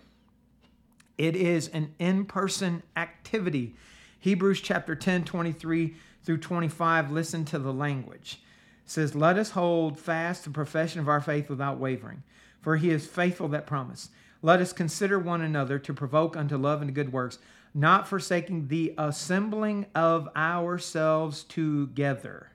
[1.18, 3.76] It is an in person activity.
[4.20, 8.42] Hebrews chapter 10, 23 through 25, listen to the language.
[8.88, 12.23] Says, Let us hold fast the profession of our faith without wavering,
[12.60, 14.10] for he is faithful that promise.
[14.41, 17.38] Let us consider one another to provoke unto love and good works
[17.78, 22.52] not forsaking the assembling of ourselves together,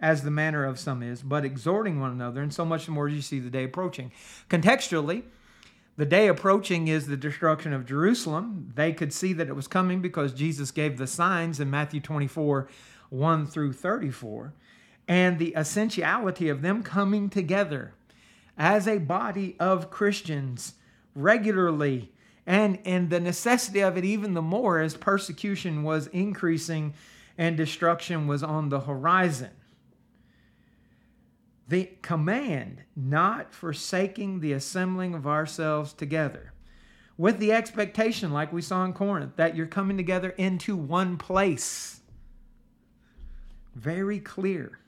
[0.00, 3.08] as the manner of some is, but exhorting one another, and so much the more
[3.08, 4.12] as you see the day approaching.
[4.48, 5.24] Contextually,
[5.96, 8.72] the day approaching is the destruction of Jerusalem.
[8.76, 12.68] They could see that it was coming because Jesus gave the signs in Matthew 24
[13.10, 14.54] 1 through 34.
[15.12, 17.92] And the essentiality of them coming together
[18.56, 20.72] as a body of Christians
[21.14, 22.10] regularly
[22.46, 26.94] and and the necessity of it even the more as persecution was increasing
[27.36, 29.50] and destruction was on the horizon.
[31.68, 36.54] The command not forsaking the assembling of ourselves together
[37.18, 42.00] with the expectation like we saw in corinth that you're coming together into one place.
[43.74, 44.78] Very clear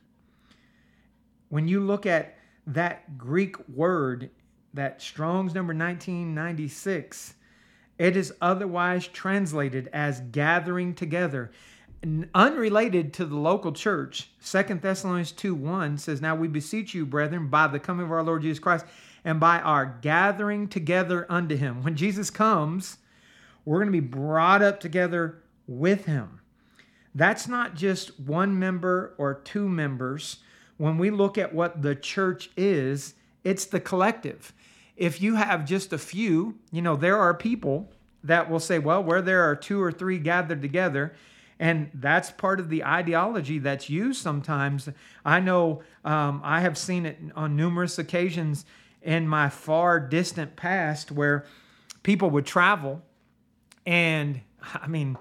[1.55, 2.37] when you look at
[2.67, 4.29] that greek word
[4.73, 7.35] that strong's number 1996
[7.97, 11.53] it is otherwise translated as gathering together.
[12.35, 17.47] unrelated to the local church, Second Thessalonians 2 1 says, Now we beseech you, brethren,
[17.47, 18.85] by the coming of our Lord Jesus Christ
[19.25, 21.85] and by our gathering together unto him.
[21.85, 22.99] When Jesus comes,
[23.65, 26.41] we're going to be brought up together with him.
[27.15, 30.39] That's not just one member or two members.
[30.77, 34.53] When we look at what the church is, it's the collective.
[34.97, 39.03] If you have just a few, you know, there are people that will say, well,
[39.03, 41.15] where there are two or three gathered together,
[41.59, 44.89] and that's part of the ideology that's used sometimes.
[45.25, 48.65] I know um, I have seen it on numerous occasions
[49.03, 51.45] in my far distant past where
[52.03, 53.03] people would travel,
[53.87, 55.17] and I mean,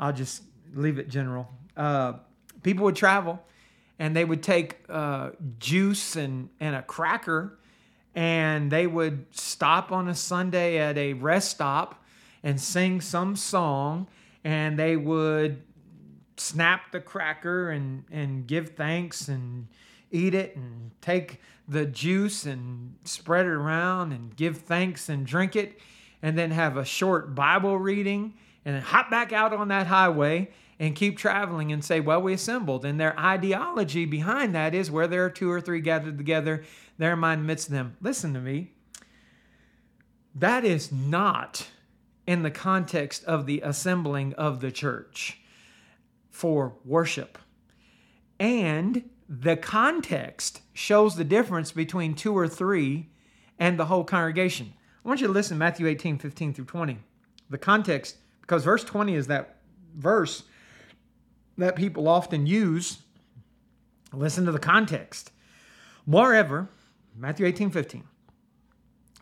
[0.00, 0.42] I'll just
[0.74, 1.48] leave it general.
[1.76, 2.14] Uh,
[2.62, 3.40] people would travel
[3.98, 7.58] and they would take uh, juice and, and a cracker
[8.14, 12.04] and they would stop on a Sunday at a rest stop
[12.42, 14.06] and sing some song
[14.44, 15.62] and they would
[16.36, 19.66] snap the cracker and, and give thanks and
[20.10, 25.54] eat it and take the juice and spread it around and give thanks and drink
[25.54, 25.78] it
[26.22, 28.34] and then have a short Bible reading
[28.64, 30.48] and then hop back out on that highway
[30.80, 32.84] and keep traveling and say, Well, we assembled.
[32.84, 36.64] And their ideology behind that is where there are two or three gathered together,
[36.98, 37.96] there am I amidst them.
[38.00, 38.72] Listen to me.
[40.34, 41.68] That is not
[42.26, 45.40] in the context of the assembling of the church
[46.30, 47.38] for worship.
[48.38, 53.08] And the context shows the difference between two or three
[53.58, 54.72] and the whole congregation.
[55.04, 56.98] I want you to listen to Matthew 18, 15 through 20.
[57.50, 59.56] The context, because verse 20 is that
[59.96, 60.44] verse
[61.58, 62.98] that people often use.
[64.12, 65.32] Listen to the context.
[66.06, 66.68] Moreover,
[67.16, 68.04] Matthew 18, 15.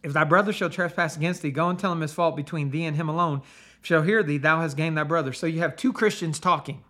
[0.04, 2.84] If thy brother shall trespass against thee, go and tell him his fault between thee
[2.84, 3.42] and him alone.
[3.80, 5.32] If shall hear thee, thou hast gained thy brother.
[5.32, 6.84] So you have two Christians talking.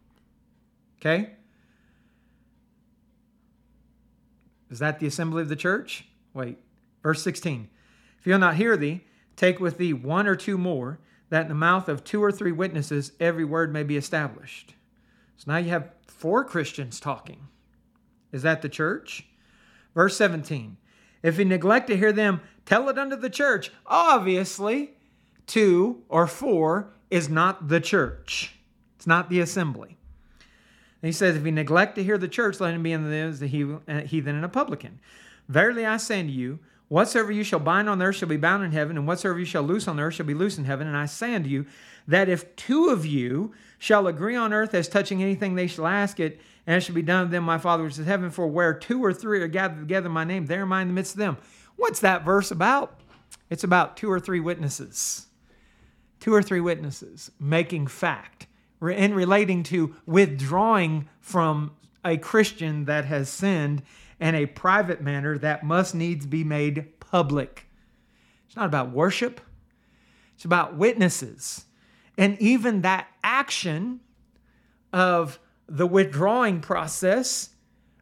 [1.01, 1.31] Okay?
[4.69, 6.07] Is that the assembly of the church?
[6.35, 6.59] Wait.
[7.03, 7.69] Verse 16.
[8.19, 9.05] If he'll not hear thee,
[9.37, 10.99] take with thee one or two more,
[11.31, 14.75] that in the mouth of two or three witnesses every word may be established.
[15.37, 17.49] So now you have four Christians talking.
[18.33, 19.27] Is that the church?
[19.95, 20.77] Verse 17.
[21.23, 23.71] If he neglect to hear them, tell it unto the church.
[23.87, 24.93] Obviously,
[25.47, 28.55] two or four is not the church.
[28.97, 29.97] It's not the assembly.
[31.03, 33.81] And he says, if he neglect to hear the church, let him be in the
[33.89, 35.01] uh, heathen and a publican.
[35.49, 38.73] Verily I say unto you, whatsoever you shall bind on earth shall be bound in
[38.73, 40.87] heaven, and whatsoever you shall loose on earth shall be loose in heaven.
[40.87, 41.67] And I say unto you,
[42.09, 46.21] that if two of you shall agree on earth as touching anything they shall ask
[46.21, 48.31] it, and it shall be done of them, my Father which is in heaven.
[48.31, 50.89] For where two or three are gathered together in my name, there am I in
[50.89, 51.37] the midst of them.
[51.77, 53.01] What's that verse about?
[53.51, 55.27] It's about two or three witnesses.
[56.19, 58.47] Two or three witnesses making fact
[58.81, 61.73] in relating to withdrawing from
[62.05, 63.83] a Christian that has sinned
[64.21, 67.67] in a private manner that must needs be made public.
[68.47, 69.41] It's not about worship,
[70.35, 71.65] it's about witnesses.
[72.19, 74.01] And even that action
[74.93, 77.51] of the withdrawing process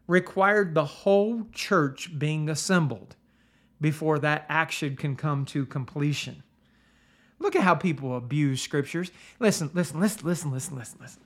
[0.07, 3.17] required the whole church being assembled
[3.81, 6.43] before that action can come to completion.
[7.39, 9.11] Look at how people abuse scriptures.
[9.41, 11.23] Listen, listen, listen, listen, listen, listen, listen.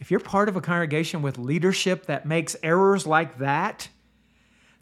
[0.00, 3.88] If you're part of a congregation with leadership that makes errors like that,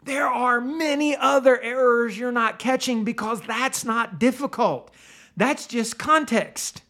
[0.05, 4.91] there are many other errors you're not catching because that's not difficult.
[5.35, 6.81] That's just context.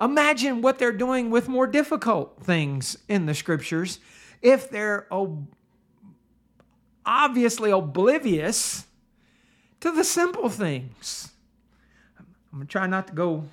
[0.00, 4.00] Imagine what they're doing with more difficult things in the scriptures
[4.40, 5.46] if they're ob-
[7.06, 8.86] obviously oblivious
[9.80, 11.32] to the simple things.
[12.18, 13.44] I'm going to try not to go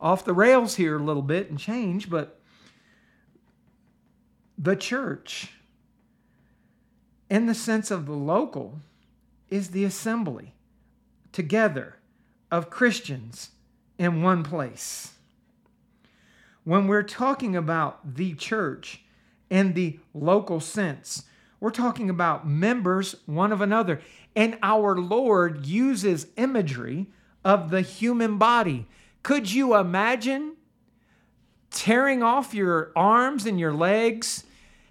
[0.00, 2.40] off the rails here a little bit and change, but
[4.58, 5.50] the church,
[7.28, 8.80] in the sense of the local,
[9.48, 10.52] is the assembly
[11.32, 11.96] together
[12.50, 13.50] of Christians
[13.98, 15.16] in one place
[16.66, 19.00] when we're talking about the church
[19.48, 21.22] in the local sense,
[21.60, 24.00] we're talking about members one of another.
[24.34, 27.06] And our Lord uses imagery
[27.44, 28.88] of the human body.
[29.22, 30.56] Could you imagine
[31.70, 34.42] tearing off your arms and your legs,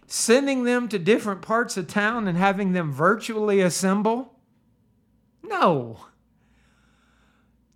[0.08, 4.39] sending them to different parts of town, and having them virtually assemble?
[5.43, 6.06] No.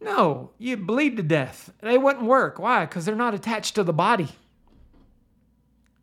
[0.02, 1.74] No, you bleed to death.
[1.82, 2.58] They wouldn't work.
[2.58, 2.86] Why?
[2.86, 4.30] Because they're not attached to the body.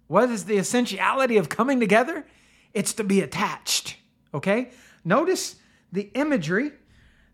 [0.07, 2.27] What is the essentiality of coming together?
[2.75, 3.97] It's to be attached.
[4.35, 4.71] Okay?
[5.05, 5.57] Notice
[5.91, 6.73] the imagery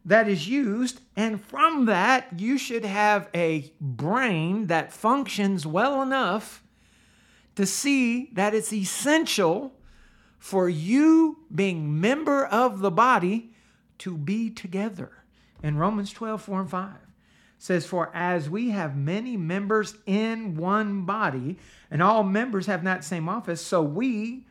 [0.05, 6.62] that is used, and from that, you should have a brain that functions well enough
[7.57, 9.73] to see that it's essential
[10.39, 13.53] for you being member of the body
[13.99, 15.13] to be together.
[15.63, 16.91] In Romans 12, 4 and 5
[17.59, 21.59] says, For as we have many members in one body,
[21.91, 24.47] and all members have not same office, so we,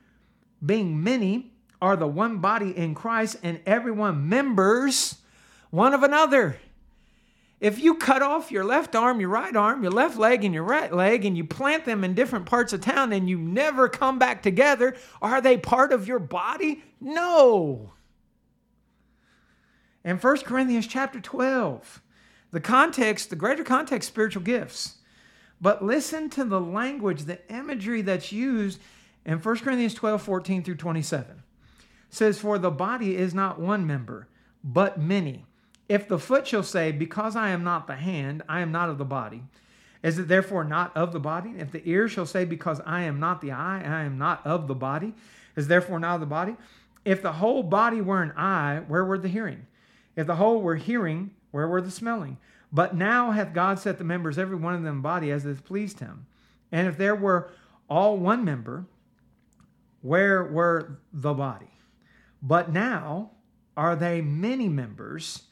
[0.66, 5.18] being many, are the one body in Christ, and everyone members
[5.72, 6.58] one of another.
[7.62, 10.64] If you cut off your left arm, your right arm, your left leg, and your
[10.64, 14.18] right leg, and you plant them in different parts of town and you never come
[14.18, 16.84] back together, are they part of your body?
[17.00, 17.94] No.
[20.04, 22.02] In 1 Corinthians chapter 12,
[22.50, 24.96] the context, the greater context, spiritual gifts.
[25.62, 28.80] But listen to the language, the imagery that's used
[29.24, 31.30] in 1 Corinthians 12, 14 through 27.
[31.30, 34.28] It says, For the body is not one member,
[34.64, 35.46] but many.
[35.92, 38.98] If the foot shall say, Because I am not the hand, I am not of
[38.98, 39.44] the body,
[40.02, 41.56] is it therefore not of the body?
[41.58, 44.70] If the ear shall say, Because I am not the eye, I am not of
[44.70, 45.14] the body,
[45.58, 46.56] is therefore not of the body?
[47.04, 49.68] If the whole body were an eye, where were the hearing?
[50.16, 52.38] If the whole were hearing, where were the smelling?
[52.72, 56.00] But now hath God set the members, every one of them, body as it pleased
[56.00, 56.26] him.
[56.72, 57.52] And if there were
[57.90, 58.86] all one member,
[60.02, 61.72] where were the body?
[62.42, 63.32] But now
[63.76, 65.44] are they many members,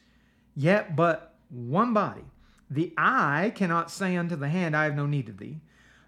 [0.56, 2.24] yet but one body.
[2.70, 5.60] The eye cannot say unto the hand, I have no need of thee,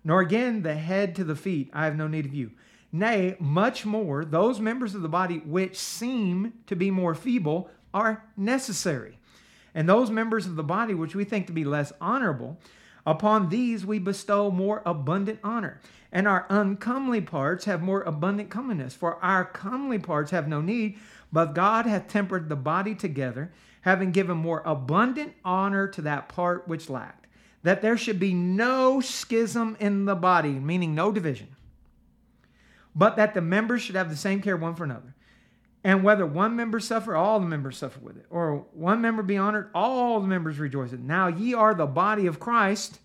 [0.04, 2.52] nor again the head to the feet, I have no need of you.
[2.92, 8.24] Nay, much more, those members of the body which seem to be more feeble are
[8.36, 9.18] necessary.
[9.74, 12.58] And those members of the body which we think to be less honorable,
[13.06, 15.80] upon these we bestow more abundant honor.
[16.12, 18.94] And our uncomely parts have more abundant comeliness.
[18.94, 20.98] For our comely parts have no need,
[21.32, 23.50] but God hath tempered the body together,
[23.82, 27.26] having given more abundant honor to that part which lacked,
[27.62, 31.54] that there should be no schism in the body, meaning no division,
[32.94, 35.14] but that the members should have the same care one for another.
[35.84, 38.26] And whether one member suffer, all the members suffer with it.
[38.30, 40.92] Or one member be honored, all the members rejoice.
[40.92, 41.08] In.
[41.08, 43.00] Now ye are the body of Christ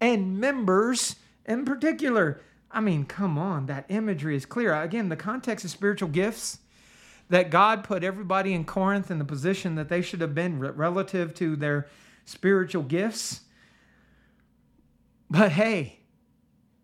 [0.00, 1.16] and members
[1.46, 2.40] in particular.
[2.70, 4.72] I mean, come on, that imagery is clear.
[4.74, 6.60] Again, the context of spiritual gifts
[7.32, 11.32] that God put everybody in Corinth in the position that they should have been relative
[11.36, 11.86] to their
[12.26, 13.40] spiritual gifts.
[15.30, 16.00] But hey,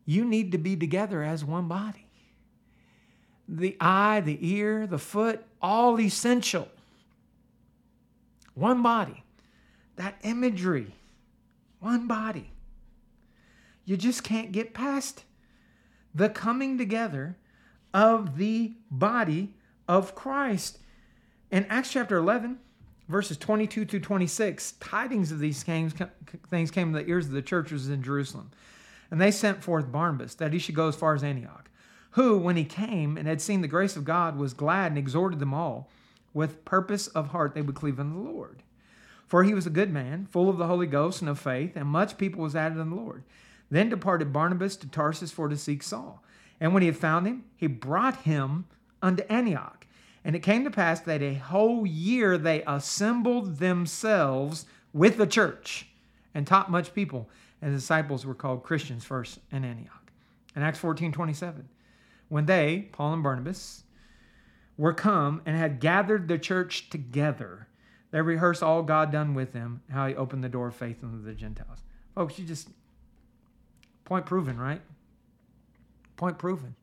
[0.06, 2.06] you need to be together as one body
[3.46, 6.68] the eye, the ear, the foot, all essential.
[8.54, 9.24] One body.
[9.96, 10.94] That imagery,
[11.78, 12.52] one body.
[13.84, 15.24] You just can't get past
[16.14, 17.36] the coming together
[17.92, 19.54] of the body
[19.88, 20.78] of Christ.
[21.50, 22.58] In Acts chapter 11,
[23.08, 25.94] verses 22 to 26, tidings of these things
[26.70, 28.50] came to the ears of the churches in Jerusalem.
[29.10, 31.68] And they sent forth Barnabas that he should go as far as Antioch
[32.12, 35.38] who, when he came and had seen the grace of God, was glad and exhorted
[35.38, 35.88] them all
[36.34, 38.62] with purpose of heart they would cleave unto the Lord.
[39.26, 41.86] For he was a good man, full of the Holy Ghost and of faith, and
[41.86, 43.24] much people was added unto the Lord.
[43.70, 46.22] Then departed Barnabas to Tarsus for to seek Saul.
[46.60, 48.64] And when he had found him, he brought him
[49.02, 49.86] unto Antioch.
[50.24, 55.86] And it came to pass that a whole year they assembled themselves with the church
[56.34, 57.28] and taught much people.
[57.62, 60.12] And the disciples were called Christians first in Antioch.
[60.54, 61.68] In Acts 14 27
[62.28, 63.84] when they, Paul and Barnabas,
[64.76, 67.66] were come and had gathered the church together,
[68.10, 71.22] they rehearsed all God done with them, how he opened the door of faith unto
[71.22, 71.80] the Gentiles.
[72.14, 72.68] Folks, you just
[74.04, 74.80] point proven, right?
[76.16, 76.74] Point proven.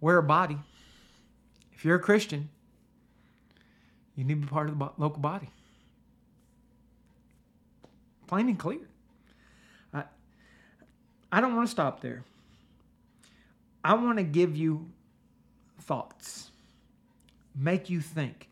[0.00, 0.58] We're a body.
[1.80, 2.50] If you're a Christian,
[4.14, 5.48] you need to be part of the local body.
[8.26, 8.80] Plain and clear.
[9.94, 10.02] I,
[11.32, 12.22] I don't want to stop there.
[13.82, 14.90] I want to give you
[15.80, 16.50] thoughts,
[17.56, 18.50] make you think.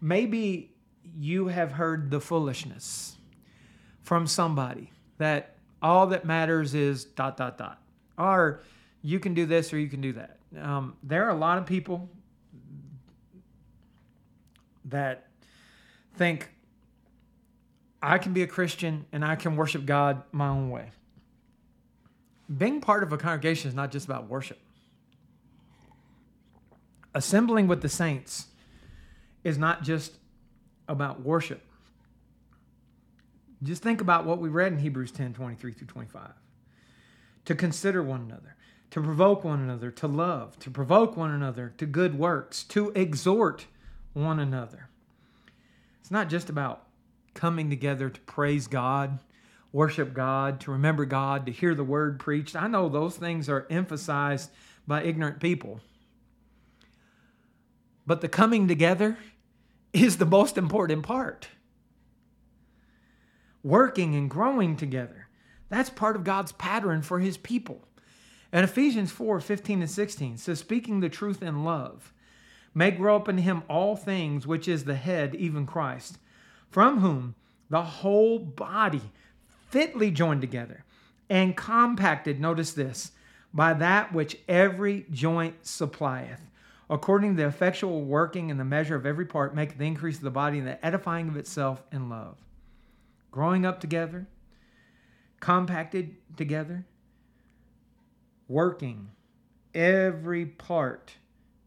[0.00, 0.70] Maybe
[1.18, 3.16] you have heard the foolishness
[4.04, 7.82] from somebody that all that matters is dot, dot, dot.
[8.16, 8.60] Or
[9.02, 10.38] you can do this or you can do that.
[10.56, 12.08] Um, there are a lot of people
[14.90, 15.28] that
[16.16, 16.50] think
[18.02, 20.90] I can be a Christian and I can worship God my own way
[22.56, 24.58] being part of a congregation is not just about worship.
[27.14, 28.46] Assembling with the saints
[29.44, 30.14] is not just
[30.88, 31.62] about worship.
[33.62, 36.30] Just think about what we read in Hebrews 10 23 through 25.
[37.46, 38.56] To consider one another,
[38.90, 43.66] to provoke one another, to love, to provoke one another to good works, to exhort
[44.12, 44.88] one another.
[46.00, 46.86] It's not just about
[47.34, 49.18] coming together to praise God,
[49.72, 52.56] worship God, to remember God, to hear the word preached.
[52.56, 54.50] I know those things are emphasized
[54.86, 55.80] by ignorant people.
[58.06, 59.18] But the coming together
[59.92, 61.48] is the most important part.
[63.62, 65.28] Working and growing together.
[65.68, 67.86] That's part of God's pattern for his people.
[68.52, 72.12] And Ephesians 4 15 and 16 says, Speaking the truth in love,
[72.74, 76.18] may grow up in him all things, which is the head, even Christ,
[76.70, 77.34] from whom
[77.68, 79.02] the whole body
[79.68, 80.84] fitly joined together
[81.28, 83.12] and compacted, notice this,
[83.54, 86.40] by that which every joint supplieth,
[86.88, 90.22] according to the effectual working and the measure of every part, maketh the increase of
[90.22, 92.36] the body and the edifying of itself in love.
[93.30, 94.26] Growing up together,
[95.38, 96.84] compacted together,
[98.48, 99.10] working
[99.72, 101.12] every part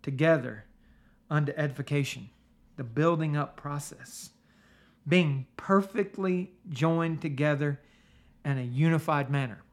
[0.01, 0.65] together
[1.33, 2.29] unto edification,
[2.77, 4.29] the building up process,
[5.07, 7.81] being perfectly joined together
[8.45, 9.63] in a unified manner.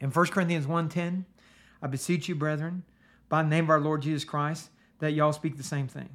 [0.00, 1.24] In 1 Corinthians 1:10,
[1.82, 2.84] I beseech you, brethren,
[3.28, 4.70] by the name of our Lord Jesus Christ,
[5.00, 6.10] that y'all speak the same thing.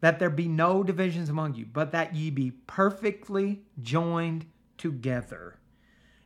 [0.00, 5.60] That there be no divisions among you, but that ye be perfectly joined together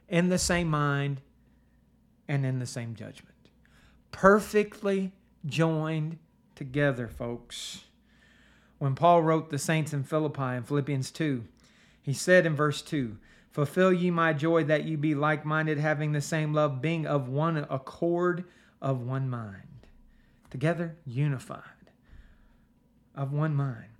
[0.09, 1.21] in the same mind
[2.29, 3.51] and in the same judgment.
[4.11, 5.13] Perfectly
[5.45, 6.19] joined
[6.55, 7.85] together, folks.
[8.79, 11.45] When Paul wrote the saints in Philippi in Philippians 2,
[12.03, 13.17] he said in verse 2
[13.53, 17.29] Fulfill ye my joy that ye be like minded, having the same love, being of
[17.29, 18.45] one accord,
[18.81, 19.87] of one mind.
[20.51, 21.91] Together, unified,
[23.15, 23.91] of one mind,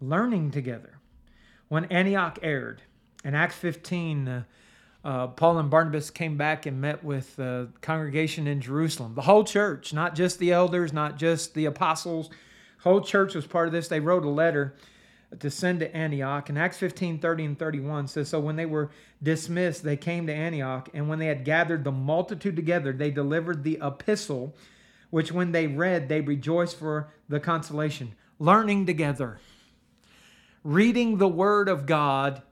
[0.00, 0.98] learning together.
[1.68, 2.82] When Antioch erred,
[3.24, 4.42] in Acts 15, uh,
[5.08, 9.14] uh, Paul and Barnabas came back and met with the congregation in Jerusalem.
[9.14, 12.28] The whole church, not just the elders, not just the apostles,
[12.80, 13.88] whole church was part of this.
[13.88, 14.76] They wrote a letter
[15.40, 16.50] to send to Antioch.
[16.50, 18.90] And Acts 15 30 and 31 says, So when they were
[19.22, 23.64] dismissed, they came to Antioch, and when they had gathered the multitude together, they delivered
[23.64, 24.54] the epistle,
[25.08, 28.14] which when they read, they rejoiced for the consolation.
[28.38, 29.40] Learning together,
[30.62, 32.42] reading the word of God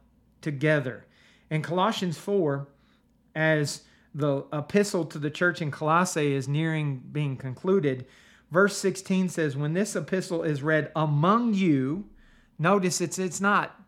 [0.41, 1.06] together.
[1.51, 2.67] In Colossians 4,
[3.35, 3.83] as
[4.15, 8.07] the epistle to the church in Colossae is nearing being concluded,
[8.51, 12.09] verse 16 says, When this epistle is read among you,
[12.59, 13.81] notice it's it's not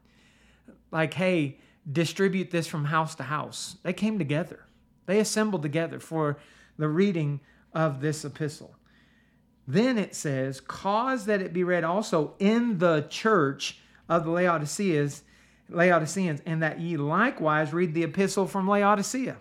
[0.91, 1.59] like, hey,
[1.91, 3.77] distribute this from house to house.
[3.83, 4.65] They came together.
[5.07, 6.39] They assembled together for
[6.77, 7.41] the reading
[7.73, 8.75] of this epistle.
[9.67, 13.79] Then it says, cause that it be read also in the church
[14.09, 15.23] of the Laodiceans
[15.69, 19.37] Laodiceans, and that ye likewise read the epistle from Laodicea.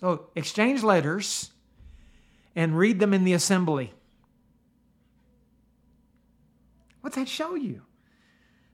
[0.00, 1.50] So exchange letters
[2.56, 3.92] and read them in the assembly.
[7.00, 7.82] What's that show you?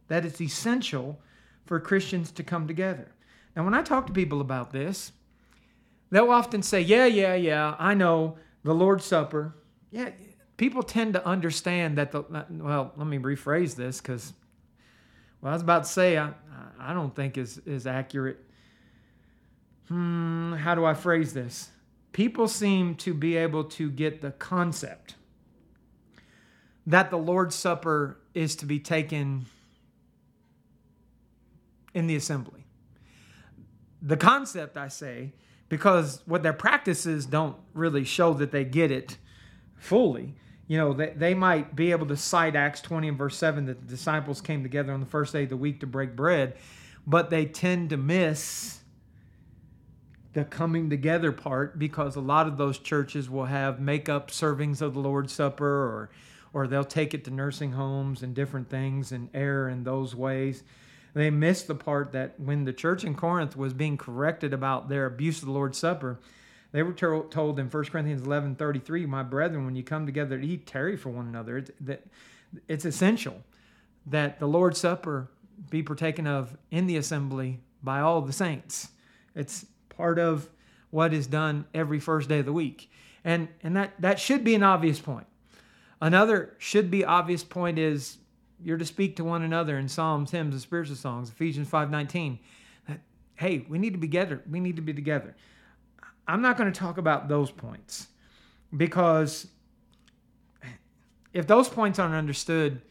[0.09, 1.21] That it's essential
[1.65, 3.13] for Christians to come together.
[3.55, 5.13] Now, when I talk to people about this,
[6.11, 9.55] they'll often say, Yeah, yeah, yeah, I know the Lord's Supper.
[9.91, 10.11] Yeah,
[10.57, 14.33] people tend to understand that the, well, let me rephrase this because
[15.41, 16.33] well, I was about to say, I,
[16.79, 18.39] I don't think is, is accurate.
[19.89, 21.71] Hmm, how do I phrase this?
[22.13, 25.15] People seem to be able to get the concept
[26.87, 29.47] that the Lord's Supper is to be taken
[31.95, 32.65] in the assembly.
[34.03, 35.33] The concept, I say,
[35.69, 39.19] because what their practices don't really show that they get it
[39.75, 40.35] fully
[40.69, 43.81] you know, they, they might be able to cite Acts 20 and verse 7 that
[43.81, 46.57] the disciples came together on the first day of the week to break bread,
[47.07, 48.81] but they tend to miss
[50.33, 54.93] the coming together part because a lot of those churches will have make-up servings of
[54.93, 56.11] the Lord's Supper or
[56.53, 60.63] or they'll take it to nursing homes and different things and err in those ways.
[61.13, 65.05] They miss the part that when the church in Corinth was being corrected about their
[65.05, 66.19] abuse of the Lord's Supper,
[66.73, 70.47] they were told in 1 Corinthians 11 33, My brethren, when you come together to
[70.47, 71.59] eat, tarry for one another.
[71.59, 72.07] It's, that,
[72.69, 73.43] it's essential
[74.07, 75.29] that the Lord's Supper
[75.71, 78.89] be partaken of in the assembly by all the saints.
[79.35, 80.49] It's part of
[80.91, 82.91] what is done every first day of the week.
[83.25, 85.27] And, and that, that should be an obvious point.
[86.01, 88.19] Another should be obvious point is
[88.63, 91.31] you're to speak to one another in psalms, hymns, and spiritual songs.
[91.31, 92.39] Ephesians 5:19.
[92.89, 93.01] That
[93.37, 94.43] hey, we need to be together.
[94.49, 95.35] We need to be together.
[96.29, 98.09] I'm not going to talk about those points
[98.77, 99.47] because
[101.33, 102.83] if those points aren't understood,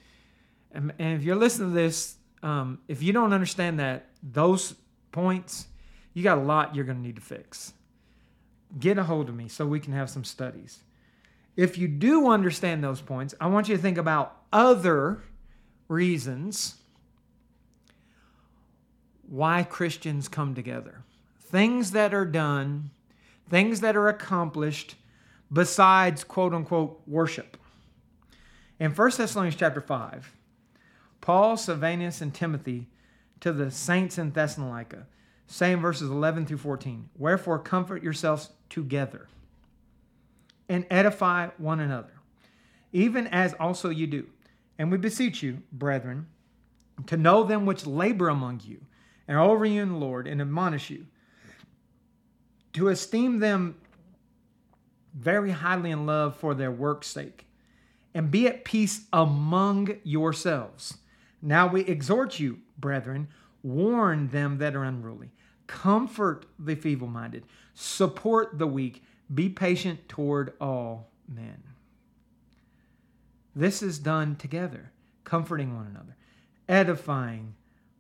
[0.72, 4.76] and, if you're listening to this, um, if you don't understand that those
[5.12, 5.68] points,
[6.14, 7.74] you got a lot you're going to need to fix.
[8.80, 10.84] Get a hold of me so we can have some studies.
[11.56, 15.24] If you do understand those points, I want you to think about other
[15.88, 16.76] reasons
[19.28, 21.04] why Christians come together.
[21.40, 22.92] Things that are done,
[23.50, 24.96] things that are accomplished
[25.52, 27.58] besides quote unquote worship.
[28.80, 30.34] In 1 Thessalonians chapter 5,
[31.22, 32.88] Paul, Silvanus, and Timothy
[33.40, 35.08] to the saints in Thessalonica,
[35.48, 39.28] saying verses 11 through 14, Wherefore comfort yourselves together
[40.68, 42.14] and edify one another,
[42.92, 44.28] even as also you do.
[44.78, 46.28] And we beseech you, brethren,
[47.08, 48.82] to know them which labor among you
[49.28, 51.08] and are over you in the Lord, and admonish you
[52.76, 53.76] to esteem them
[55.18, 57.46] very highly in love for their work's sake,
[58.14, 60.98] and be at peace among yourselves.
[61.42, 63.30] Now we exhort you, brethren,
[63.64, 65.32] warn them that are unruly,
[65.68, 69.04] comfort the feeble minded, support the weak,
[69.34, 71.64] be patient toward all men.
[73.56, 74.92] This is done together,
[75.24, 76.18] comforting one another,
[76.68, 77.56] edifying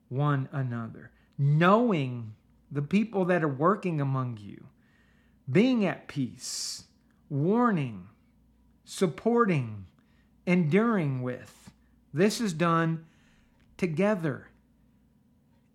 [0.09, 2.34] one another, knowing
[2.71, 4.65] the people that are working among you,
[5.51, 6.85] being at peace,
[7.29, 8.07] warning,
[8.83, 9.85] supporting,
[10.45, 11.71] enduring with.
[12.13, 13.05] This is done
[13.77, 14.47] together.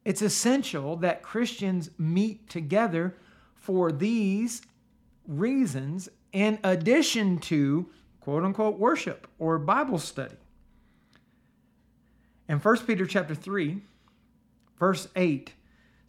[0.04, 3.16] It's essential that Christians meet together
[3.54, 4.62] for these
[5.26, 7.86] reasons in addition to
[8.20, 10.36] quote unquote worship or Bible study.
[12.48, 13.80] In 1 Peter chapter 3,
[14.78, 15.52] verse 8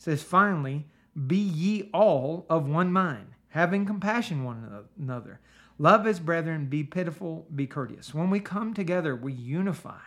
[0.02, 0.88] says, Finally,
[1.28, 5.39] be ye all of one mind, having compassion one another.
[5.78, 8.12] Love as brethren, be pitiful, be courteous.
[8.12, 9.99] When we come together, we unify.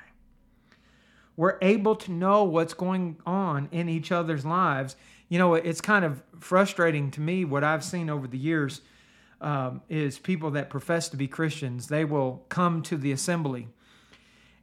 [1.36, 4.97] We're able to know what's going on in each other's lives.
[5.28, 8.80] You know, it's kind of frustrating to me what I've seen over the years
[9.40, 13.68] um, is people that profess to be Christians, they will come to the assembly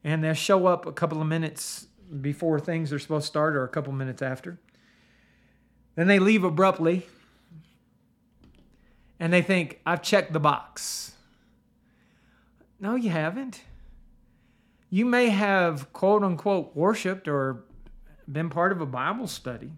[0.03, 1.87] and they'll show up a couple of minutes
[2.19, 4.59] before things are supposed to start or a couple minutes after.
[5.95, 7.05] Then they leave abruptly
[9.19, 11.13] and they think, I've checked the box.
[12.79, 13.61] No, you haven't.
[14.89, 17.63] You may have quote unquote worshiped or
[18.29, 19.71] been part of a Bible study.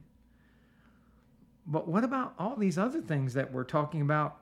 [1.66, 4.38] But what about all these other things that we're talking about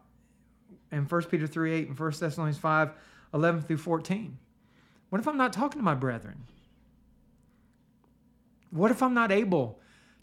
[0.92, 2.92] in 1 Peter 3 8 and 1 Thessalonians 5
[3.34, 4.38] 11 through 14?
[5.10, 6.46] What if I'm not talking to my brethren?
[8.70, 9.80] What if I'm not able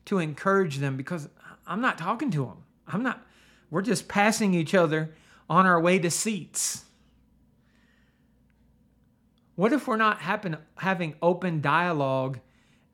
[0.07, 1.28] to encourage them because
[1.69, 2.64] I'm not talking to them?
[2.87, 3.25] I'm not,
[3.71, 5.14] we're just passing each other
[5.49, 6.85] on our way to seats.
[9.55, 12.41] What if we're not happen, having open dialogue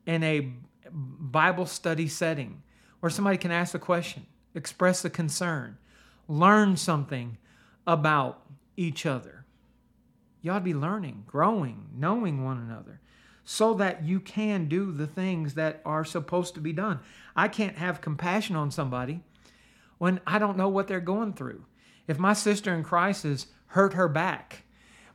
[0.05, 0.51] in a
[0.91, 2.63] Bible study setting
[2.99, 5.77] where somebody can ask a question, express a concern,
[6.27, 7.37] learn something
[7.87, 8.41] about
[8.75, 9.45] each other?
[10.41, 12.99] You ought to be learning, growing, knowing one another
[13.45, 16.99] so that you can do the things that are supposed to be done.
[17.35, 19.21] I can't have compassion on somebody
[19.99, 21.63] when I don't know what they're going through.
[22.07, 24.63] If my sister in Christ has hurt her back,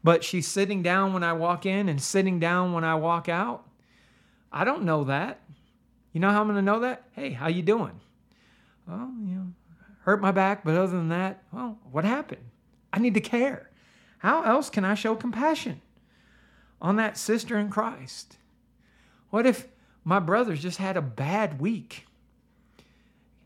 [0.02, 3.66] but she's sitting down when I walk in and sitting down when I walk out,
[4.52, 5.40] I don't know that.
[6.12, 7.04] You know how I'm going to know that?
[7.12, 8.00] Hey, how you doing?
[8.86, 9.46] Well, you know,
[10.02, 12.42] hurt my back, but other than that, well, what happened?
[12.92, 13.70] I need to care.
[14.18, 15.80] How else can I show compassion?
[16.80, 18.36] On that sister in Christ?
[19.30, 19.68] What if
[20.04, 22.06] my brother's just had a bad week?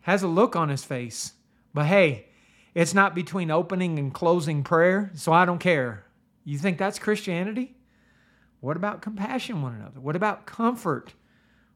[0.03, 1.32] Has a look on his face,
[1.72, 2.26] but hey,
[2.74, 6.05] it's not between opening and closing prayer, so I don't care.
[6.45, 7.74] You think that's Christianity?
[8.61, 10.01] What about compassion one another?
[10.01, 11.14] What about comfort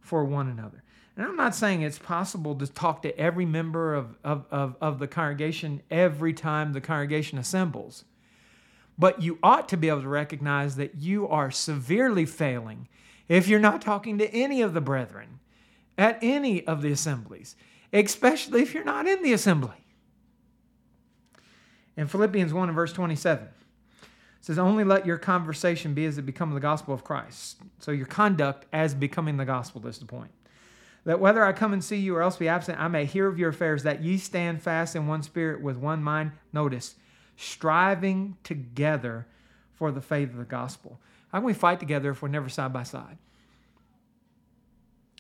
[0.01, 0.83] for one another?
[1.17, 4.99] And I'm not saying it's possible to talk to every member of, of, of, of
[4.99, 8.05] the congregation every time the congregation assembles.
[8.99, 12.89] But you ought to be able to recognize that you are severely failing
[13.29, 15.39] if you're not talking to any of the brethren
[15.97, 17.57] at any of the assemblies,
[17.93, 19.85] especially if you're not in the assembly.
[21.97, 23.51] In Philippians 1 and verse 27, it
[24.41, 27.57] says, Only let your conversation be as it becomes the gospel of Christ.
[27.81, 30.31] So your conduct as becoming the gospel is the point.
[31.05, 33.39] That whether I come and see you or else be absent, I may hear of
[33.39, 36.33] your affairs, that ye stand fast in one spirit with one mind.
[36.53, 36.95] Notice,
[37.39, 39.27] striving together
[39.77, 40.99] for the faith of the gospel.
[41.31, 43.17] How can we fight together if we're never side by side?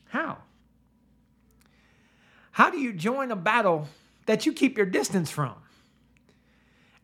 [0.09, 0.39] How?
[2.51, 3.89] How do you join a battle
[4.27, 5.55] that you keep your distance from?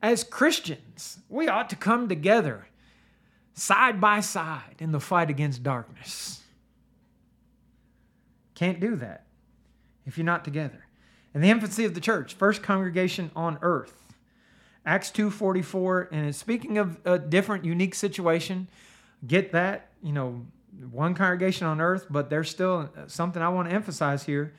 [0.02, 2.66] As Christians, we ought to come together
[3.54, 6.42] side by side in the fight against darkness.
[8.56, 9.24] Can't do that
[10.06, 10.86] if you're not together.
[11.34, 14.03] In the infancy of the church, first congregation on earth,
[14.86, 18.68] Acts 2:44 and it's speaking of a different unique situation.
[19.26, 20.46] Get that, you know,
[20.90, 24.54] one congregation on earth, but there's still something I want to emphasize here.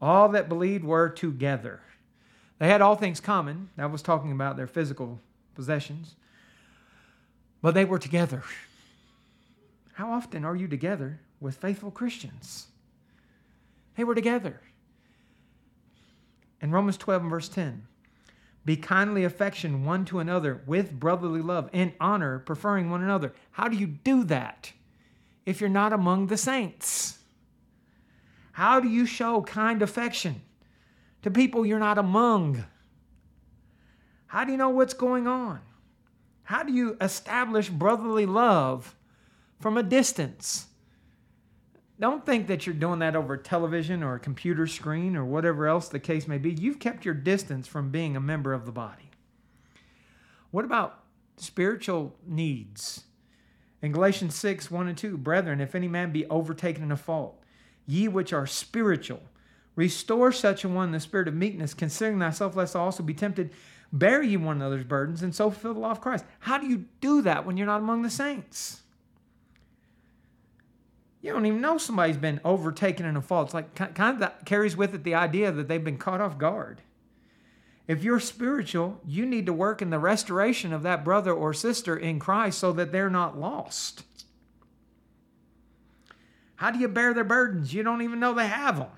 [0.00, 1.80] All that believed were together.
[2.58, 3.70] They had all things common.
[3.76, 5.20] That was talking about their physical
[5.54, 6.16] possessions.
[7.62, 8.42] But they were together.
[9.94, 12.68] How often are you together with faithful Christians?
[13.96, 14.60] They were together.
[16.62, 17.86] In Romans 12 and verse 10,
[18.64, 23.32] be kindly affection one to another with brotherly love and honor, preferring one another.
[23.52, 24.72] How do you do that
[25.46, 27.18] if you're not among the saints?
[28.52, 30.42] How do you show kind affection
[31.22, 32.64] to people you're not among?
[34.26, 35.60] How do you know what's going on?
[36.42, 38.94] How do you establish brotherly love
[39.60, 40.66] from a distance?
[42.00, 45.88] Don't think that you're doing that over television or a computer screen or whatever else
[45.88, 46.50] the case may be.
[46.50, 49.10] You've kept your distance from being a member of the body.
[50.50, 51.04] What about
[51.36, 53.04] spiritual needs?
[53.82, 57.38] In Galatians 6 1 and 2, brethren, if any man be overtaken in a fault,
[57.86, 59.20] ye which are spiritual,
[59.76, 63.50] restore such a one the spirit of meekness, considering thyself lest thou also be tempted.
[63.92, 66.24] Bear ye one another's burdens, and so fulfill the law of Christ.
[66.40, 68.79] How do you do that when you're not among the saints?
[71.22, 73.48] You don't even know somebody's been overtaken in a fault.
[73.48, 76.80] It's like kind of carries with it the idea that they've been caught off guard.
[77.86, 81.96] If you're spiritual, you need to work in the restoration of that brother or sister
[81.96, 84.04] in Christ so that they're not lost.
[86.56, 87.74] How do you bear their burdens?
[87.74, 88.88] You don't even know they have them.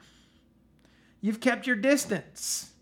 [1.20, 2.72] You've kept your distance.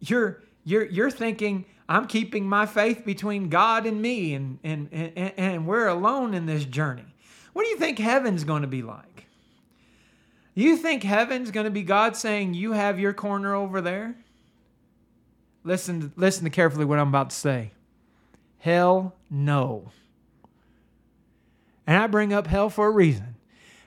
[0.00, 5.32] You're, you're, you're thinking, I'm keeping my faith between God and me, and, and, and,
[5.36, 7.04] and we're alone in this journey.
[7.52, 9.26] What do you think heaven's going to be like?
[10.54, 14.16] You think heaven's going to be God saying, You have your corner over there?
[15.64, 17.72] Listen, listen to carefully what I'm about to say.
[18.58, 19.90] Hell no.
[21.86, 23.36] And I bring up hell for a reason.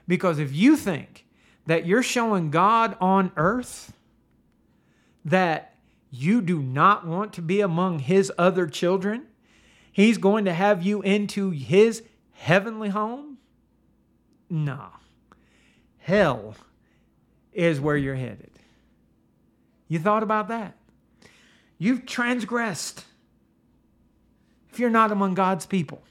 [0.08, 1.26] Because if you think
[1.66, 3.92] that you're showing God on earth
[5.24, 5.74] that
[6.10, 9.26] you do not want to be among his other children,
[9.92, 12.02] he's going to have you into his
[12.32, 13.31] heavenly home,
[14.52, 14.88] no.
[15.98, 16.54] Hell
[17.52, 18.50] is where you're headed.
[19.88, 20.76] You thought about that?
[21.78, 23.04] You've transgressed
[24.70, 26.02] if you're not among God's people.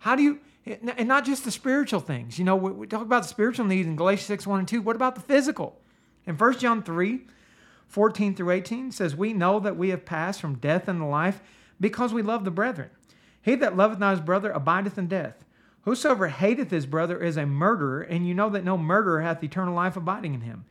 [0.00, 3.28] How do you, and not just the spiritual things, you know, we, talk about the
[3.28, 4.82] spiritual needs in Galatians 6 1 and 2.
[4.82, 5.80] What about the physical?
[6.26, 7.26] In 1 John 3
[7.88, 11.42] 14 through 18 says, We know that we have passed from death into life
[11.80, 12.90] because we love the brethren.
[13.42, 15.44] He that loveth not his brother abideth in death.
[15.82, 19.74] Whosoever hateth his brother is a murderer, and you know that no murderer hath eternal
[19.74, 20.64] life abiding in him.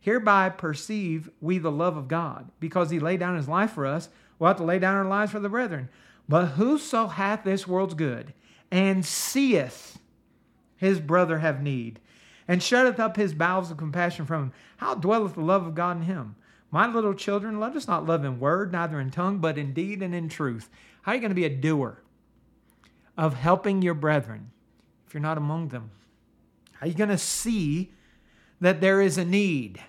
[0.00, 4.08] Hereby perceive we the love of God, because he laid down his life for us,
[4.38, 5.88] we'll have to lay down our lives for the brethren.
[6.28, 8.34] But whoso hath this world's good,
[8.70, 9.98] and seeth
[10.76, 11.98] his brother have need,
[12.46, 15.96] and shutteth up his bowels of compassion from him, how dwelleth the love of God
[15.96, 16.36] in him?
[16.70, 20.02] My little children, let us not love in word, neither in tongue, but in deed
[20.02, 20.70] and in truth.
[21.02, 21.98] How are you going to be a doer?
[23.16, 24.50] of helping your brethren
[25.12, 25.90] you're not among them?
[26.72, 27.92] How are you going to see
[28.60, 29.80] that there is a need?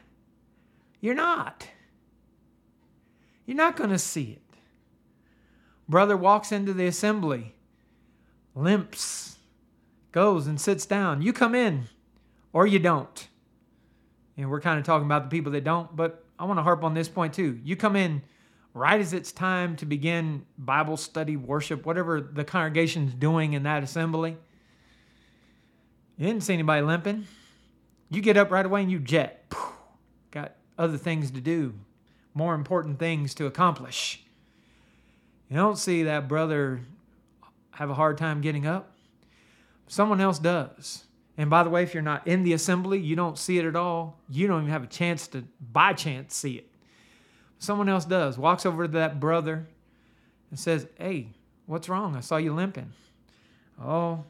[1.01, 1.67] You're not.
[3.45, 4.57] You're not going to see it.
[5.89, 7.55] Brother walks into the assembly,
[8.55, 9.37] limps,
[10.11, 11.21] goes and sits down.
[11.21, 11.85] You come in
[12.53, 13.27] or you don't.
[14.37, 16.83] And we're kind of talking about the people that don't, but I want to harp
[16.83, 17.59] on this point too.
[17.63, 18.21] You come in
[18.73, 23.83] right as it's time to begin Bible study, worship, whatever the congregation's doing in that
[23.83, 24.37] assembly,
[26.17, 27.25] you didn't see anybody limping.
[28.09, 29.51] You get up right away and you jet.
[30.31, 31.73] Got other things to do,
[32.33, 34.23] more important things to accomplish.
[35.49, 36.81] You don't see that brother
[37.71, 38.91] have a hard time getting up.
[39.87, 41.03] Someone else does.
[41.37, 43.75] And by the way, if you're not in the assembly, you don't see it at
[43.75, 44.19] all.
[44.29, 46.69] You don't even have a chance to, by chance, see it.
[47.57, 49.67] Someone else does, walks over to that brother
[50.49, 51.29] and says, Hey,
[51.65, 52.15] what's wrong?
[52.15, 52.91] I saw you limping.
[53.81, 54.25] Oh,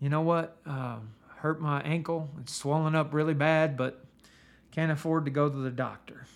[0.00, 0.56] you know what?
[0.66, 0.96] Uh,
[1.36, 2.30] hurt my ankle.
[2.40, 4.04] It's swollen up really bad, but
[4.72, 6.26] can't afford to go to the doctor.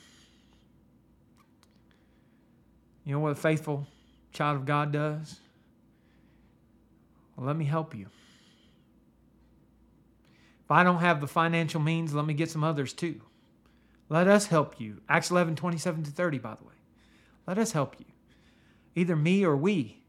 [3.04, 3.86] You know what a faithful
[4.32, 5.40] child of God does?
[7.36, 8.06] Well, let me help you.
[10.64, 13.20] If I don't have the financial means, let me get some others too.
[14.08, 15.00] Let us help you.
[15.08, 16.74] Acts 11, 27 to 30, by the way.
[17.46, 18.06] Let us help you.
[18.94, 20.03] Either me or we.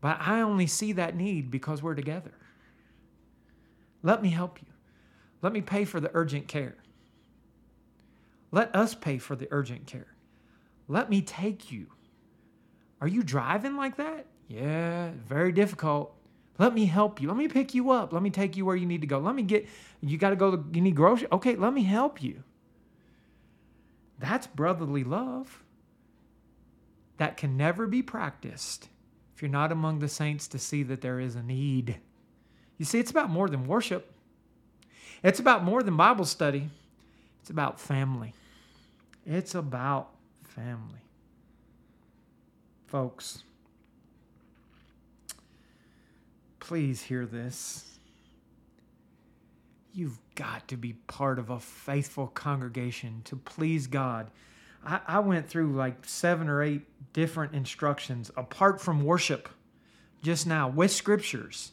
[0.00, 2.34] But I only see that need because we're together.
[4.02, 4.68] Let me help you.
[5.42, 6.76] Let me pay for the urgent care.
[8.50, 10.14] Let us pay for the urgent care.
[10.86, 11.88] Let me take you.
[13.00, 14.26] Are you driving like that?
[14.48, 16.14] Yeah, very difficult.
[16.58, 17.28] Let me help you.
[17.28, 18.12] Let me pick you up.
[18.12, 19.18] Let me take you where you need to go.
[19.18, 19.68] Let me get,
[20.00, 21.30] you got to go, you need groceries.
[21.30, 22.42] Okay, let me help you.
[24.18, 25.62] That's brotherly love
[27.18, 28.88] that can never be practiced
[29.38, 31.94] if you're not among the saints to see that there is a need.
[32.76, 34.12] You see, it's about more than worship,
[35.22, 36.68] it's about more than Bible study,
[37.40, 38.34] it's about family.
[39.24, 40.08] It's about
[40.42, 40.98] family.
[42.88, 43.44] Folks,
[46.58, 47.96] please hear this.
[49.94, 54.32] You've got to be part of a faithful congregation to please God.
[54.88, 56.82] I, I went through like seven or eight
[57.12, 59.48] different instructions apart from worship
[60.22, 61.72] just now with scriptures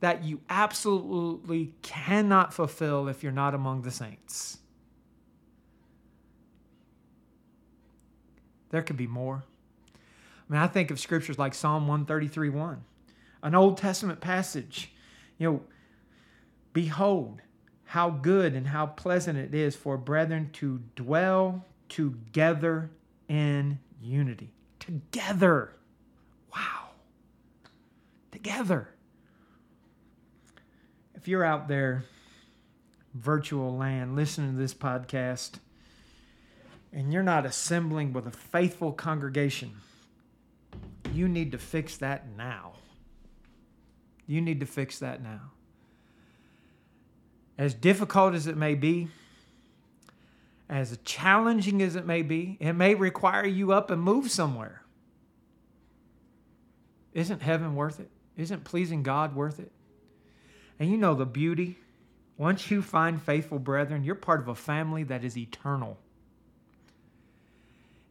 [0.00, 4.58] that you absolutely cannot fulfill if you're not among the saints.
[8.70, 9.44] There could be more.
[9.94, 12.84] I mean, I think of scriptures like Psalm 133 1,
[13.42, 14.92] an Old Testament passage.
[15.38, 15.60] You know,
[16.72, 17.40] behold,
[17.84, 22.90] how good and how pleasant it is for brethren to dwell together
[23.28, 24.52] in unity.
[24.80, 25.72] Together.
[26.54, 26.90] Wow.
[28.30, 28.88] Together.
[31.14, 32.04] If you're out there,
[33.14, 35.52] virtual land, listening to this podcast,
[36.92, 39.72] and you're not assembling with a faithful congregation,
[41.12, 42.74] you need to fix that now.
[44.26, 45.52] You need to fix that now.
[47.56, 49.08] As difficult as it may be,
[50.68, 54.82] as challenging as it may be, it may require you up and move somewhere.
[57.12, 58.10] Isn't heaven worth it?
[58.36, 59.70] Isn't pleasing God worth it?
[60.78, 61.78] And you know the beauty.
[62.36, 65.96] Once you find faithful brethren, you're part of a family that is eternal.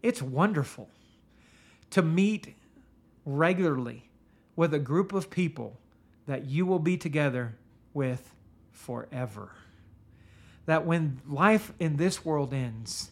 [0.02, 0.90] It's wonderful
[1.90, 2.56] to meet
[3.26, 4.10] regularly
[4.56, 5.78] with a group of people
[6.28, 7.56] that you will be together
[7.94, 8.34] with
[8.72, 9.52] forever.
[10.66, 13.12] That when life in this world ends,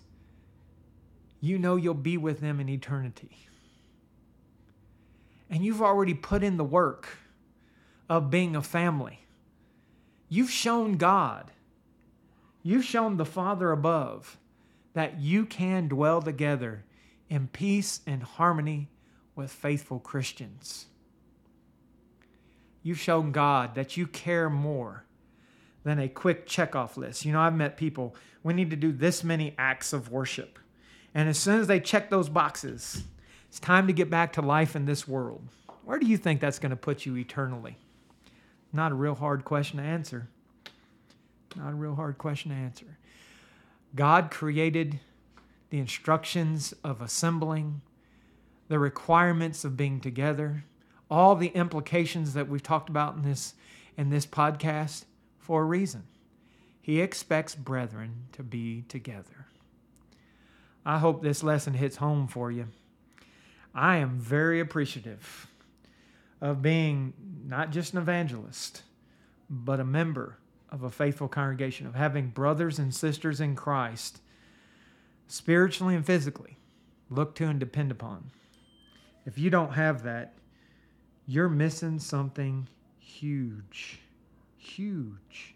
[1.42, 3.48] you know you'll be with them in eternity.
[5.50, 7.18] And you've already put in the work
[8.08, 9.20] of being a family.
[10.30, 11.52] You've shown God,
[12.64, 14.38] you've shown the Father above
[14.94, 16.84] that you can dwell together
[17.30, 18.90] in peace and harmony
[19.36, 20.86] with faithful Christians.
[22.84, 25.06] You've shown God that you care more
[25.84, 27.26] than a quick checkoff list.
[27.26, 30.60] You know, I've met people, we need to do this many acts of worship.
[31.14, 33.04] And as soon as they check those boxes,
[33.50, 35.44] it's time to get back to life in this world.
[35.84, 37.78] Where do you think that's going to put you eternally?
[38.72, 40.30] Not a real hard question to answer.
[41.56, 42.98] Not a real hard question to answer.
[43.94, 45.00] God created
[45.70, 47.82] the instructions of assembling,
[48.70, 50.64] the requirements of being together,
[51.10, 53.54] all the implications that we've talked about in this
[53.98, 55.04] in this podcast
[55.52, 56.04] for a reason.
[56.80, 59.48] He expects brethren to be together.
[60.86, 62.68] I hope this lesson hits home for you.
[63.76, 65.48] I am very appreciative
[66.40, 67.12] of being
[67.46, 68.84] not just an evangelist,
[69.50, 70.38] but a member
[70.70, 74.22] of a faithful congregation, of having brothers and sisters in Christ,
[75.28, 76.60] spiritually and physically,
[77.10, 78.32] look to and depend upon.
[79.26, 80.34] If you don't have that,
[81.28, 84.00] you're missing something huge.
[84.62, 85.56] Huge.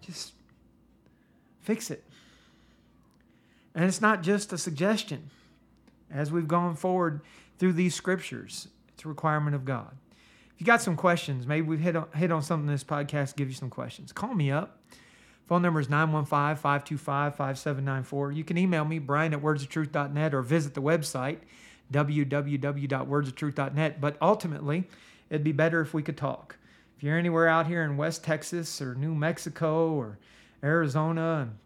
[0.00, 0.32] Just
[1.60, 2.04] fix it.
[3.74, 5.30] And it's not just a suggestion.
[6.08, 7.20] As we've gone forward
[7.58, 9.92] through these scriptures, it's a requirement of God
[10.54, 13.36] If you got some questions, maybe we've hit on, hit on something in this podcast,
[13.36, 14.12] give you some questions.
[14.12, 14.78] Call me up.
[15.46, 18.32] Phone number is 915 525 5794.
[18.32, 21.38] You can email me, brian at wordsoftruth.net, or visit the website,
[21.92, 24.00] www.wordsoftruth.net.
[24.00, 24.84] But ultimately,
[25.28, 26.56] it'd be better if we could talk.
[27.00, 30.18] If you're anywhere out here in West Texas or New Mexico or
[30.62, 31.58] Arizona and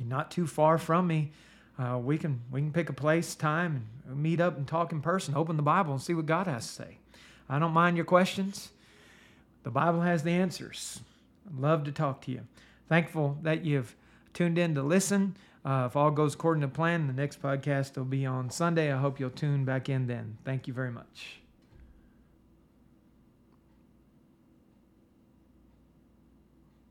[0.00, 1.30] you're not too far from me,
[1.78, 5.00] uh, we can we can pick a place, time, and meet up and talk in
[5.00, 6.98] person, open the Bible, and see what God has to say.
[7.48, 8.70] I don't mind your questions.
[9.62, 11.00] The Bible has the answers.
[11.46, 12.40] I'd love to talk to you.
[12.88, 13.94] Thankful that you've
[14.34, 15.36] tuned in to listen.
[15.64, 18.92] Uh, if all goes according to plan, the next podcast will be on Sunday.
[18.92, 20.38] I hope you'll tune back in then.
[20.44, 21.41] Thank you very much.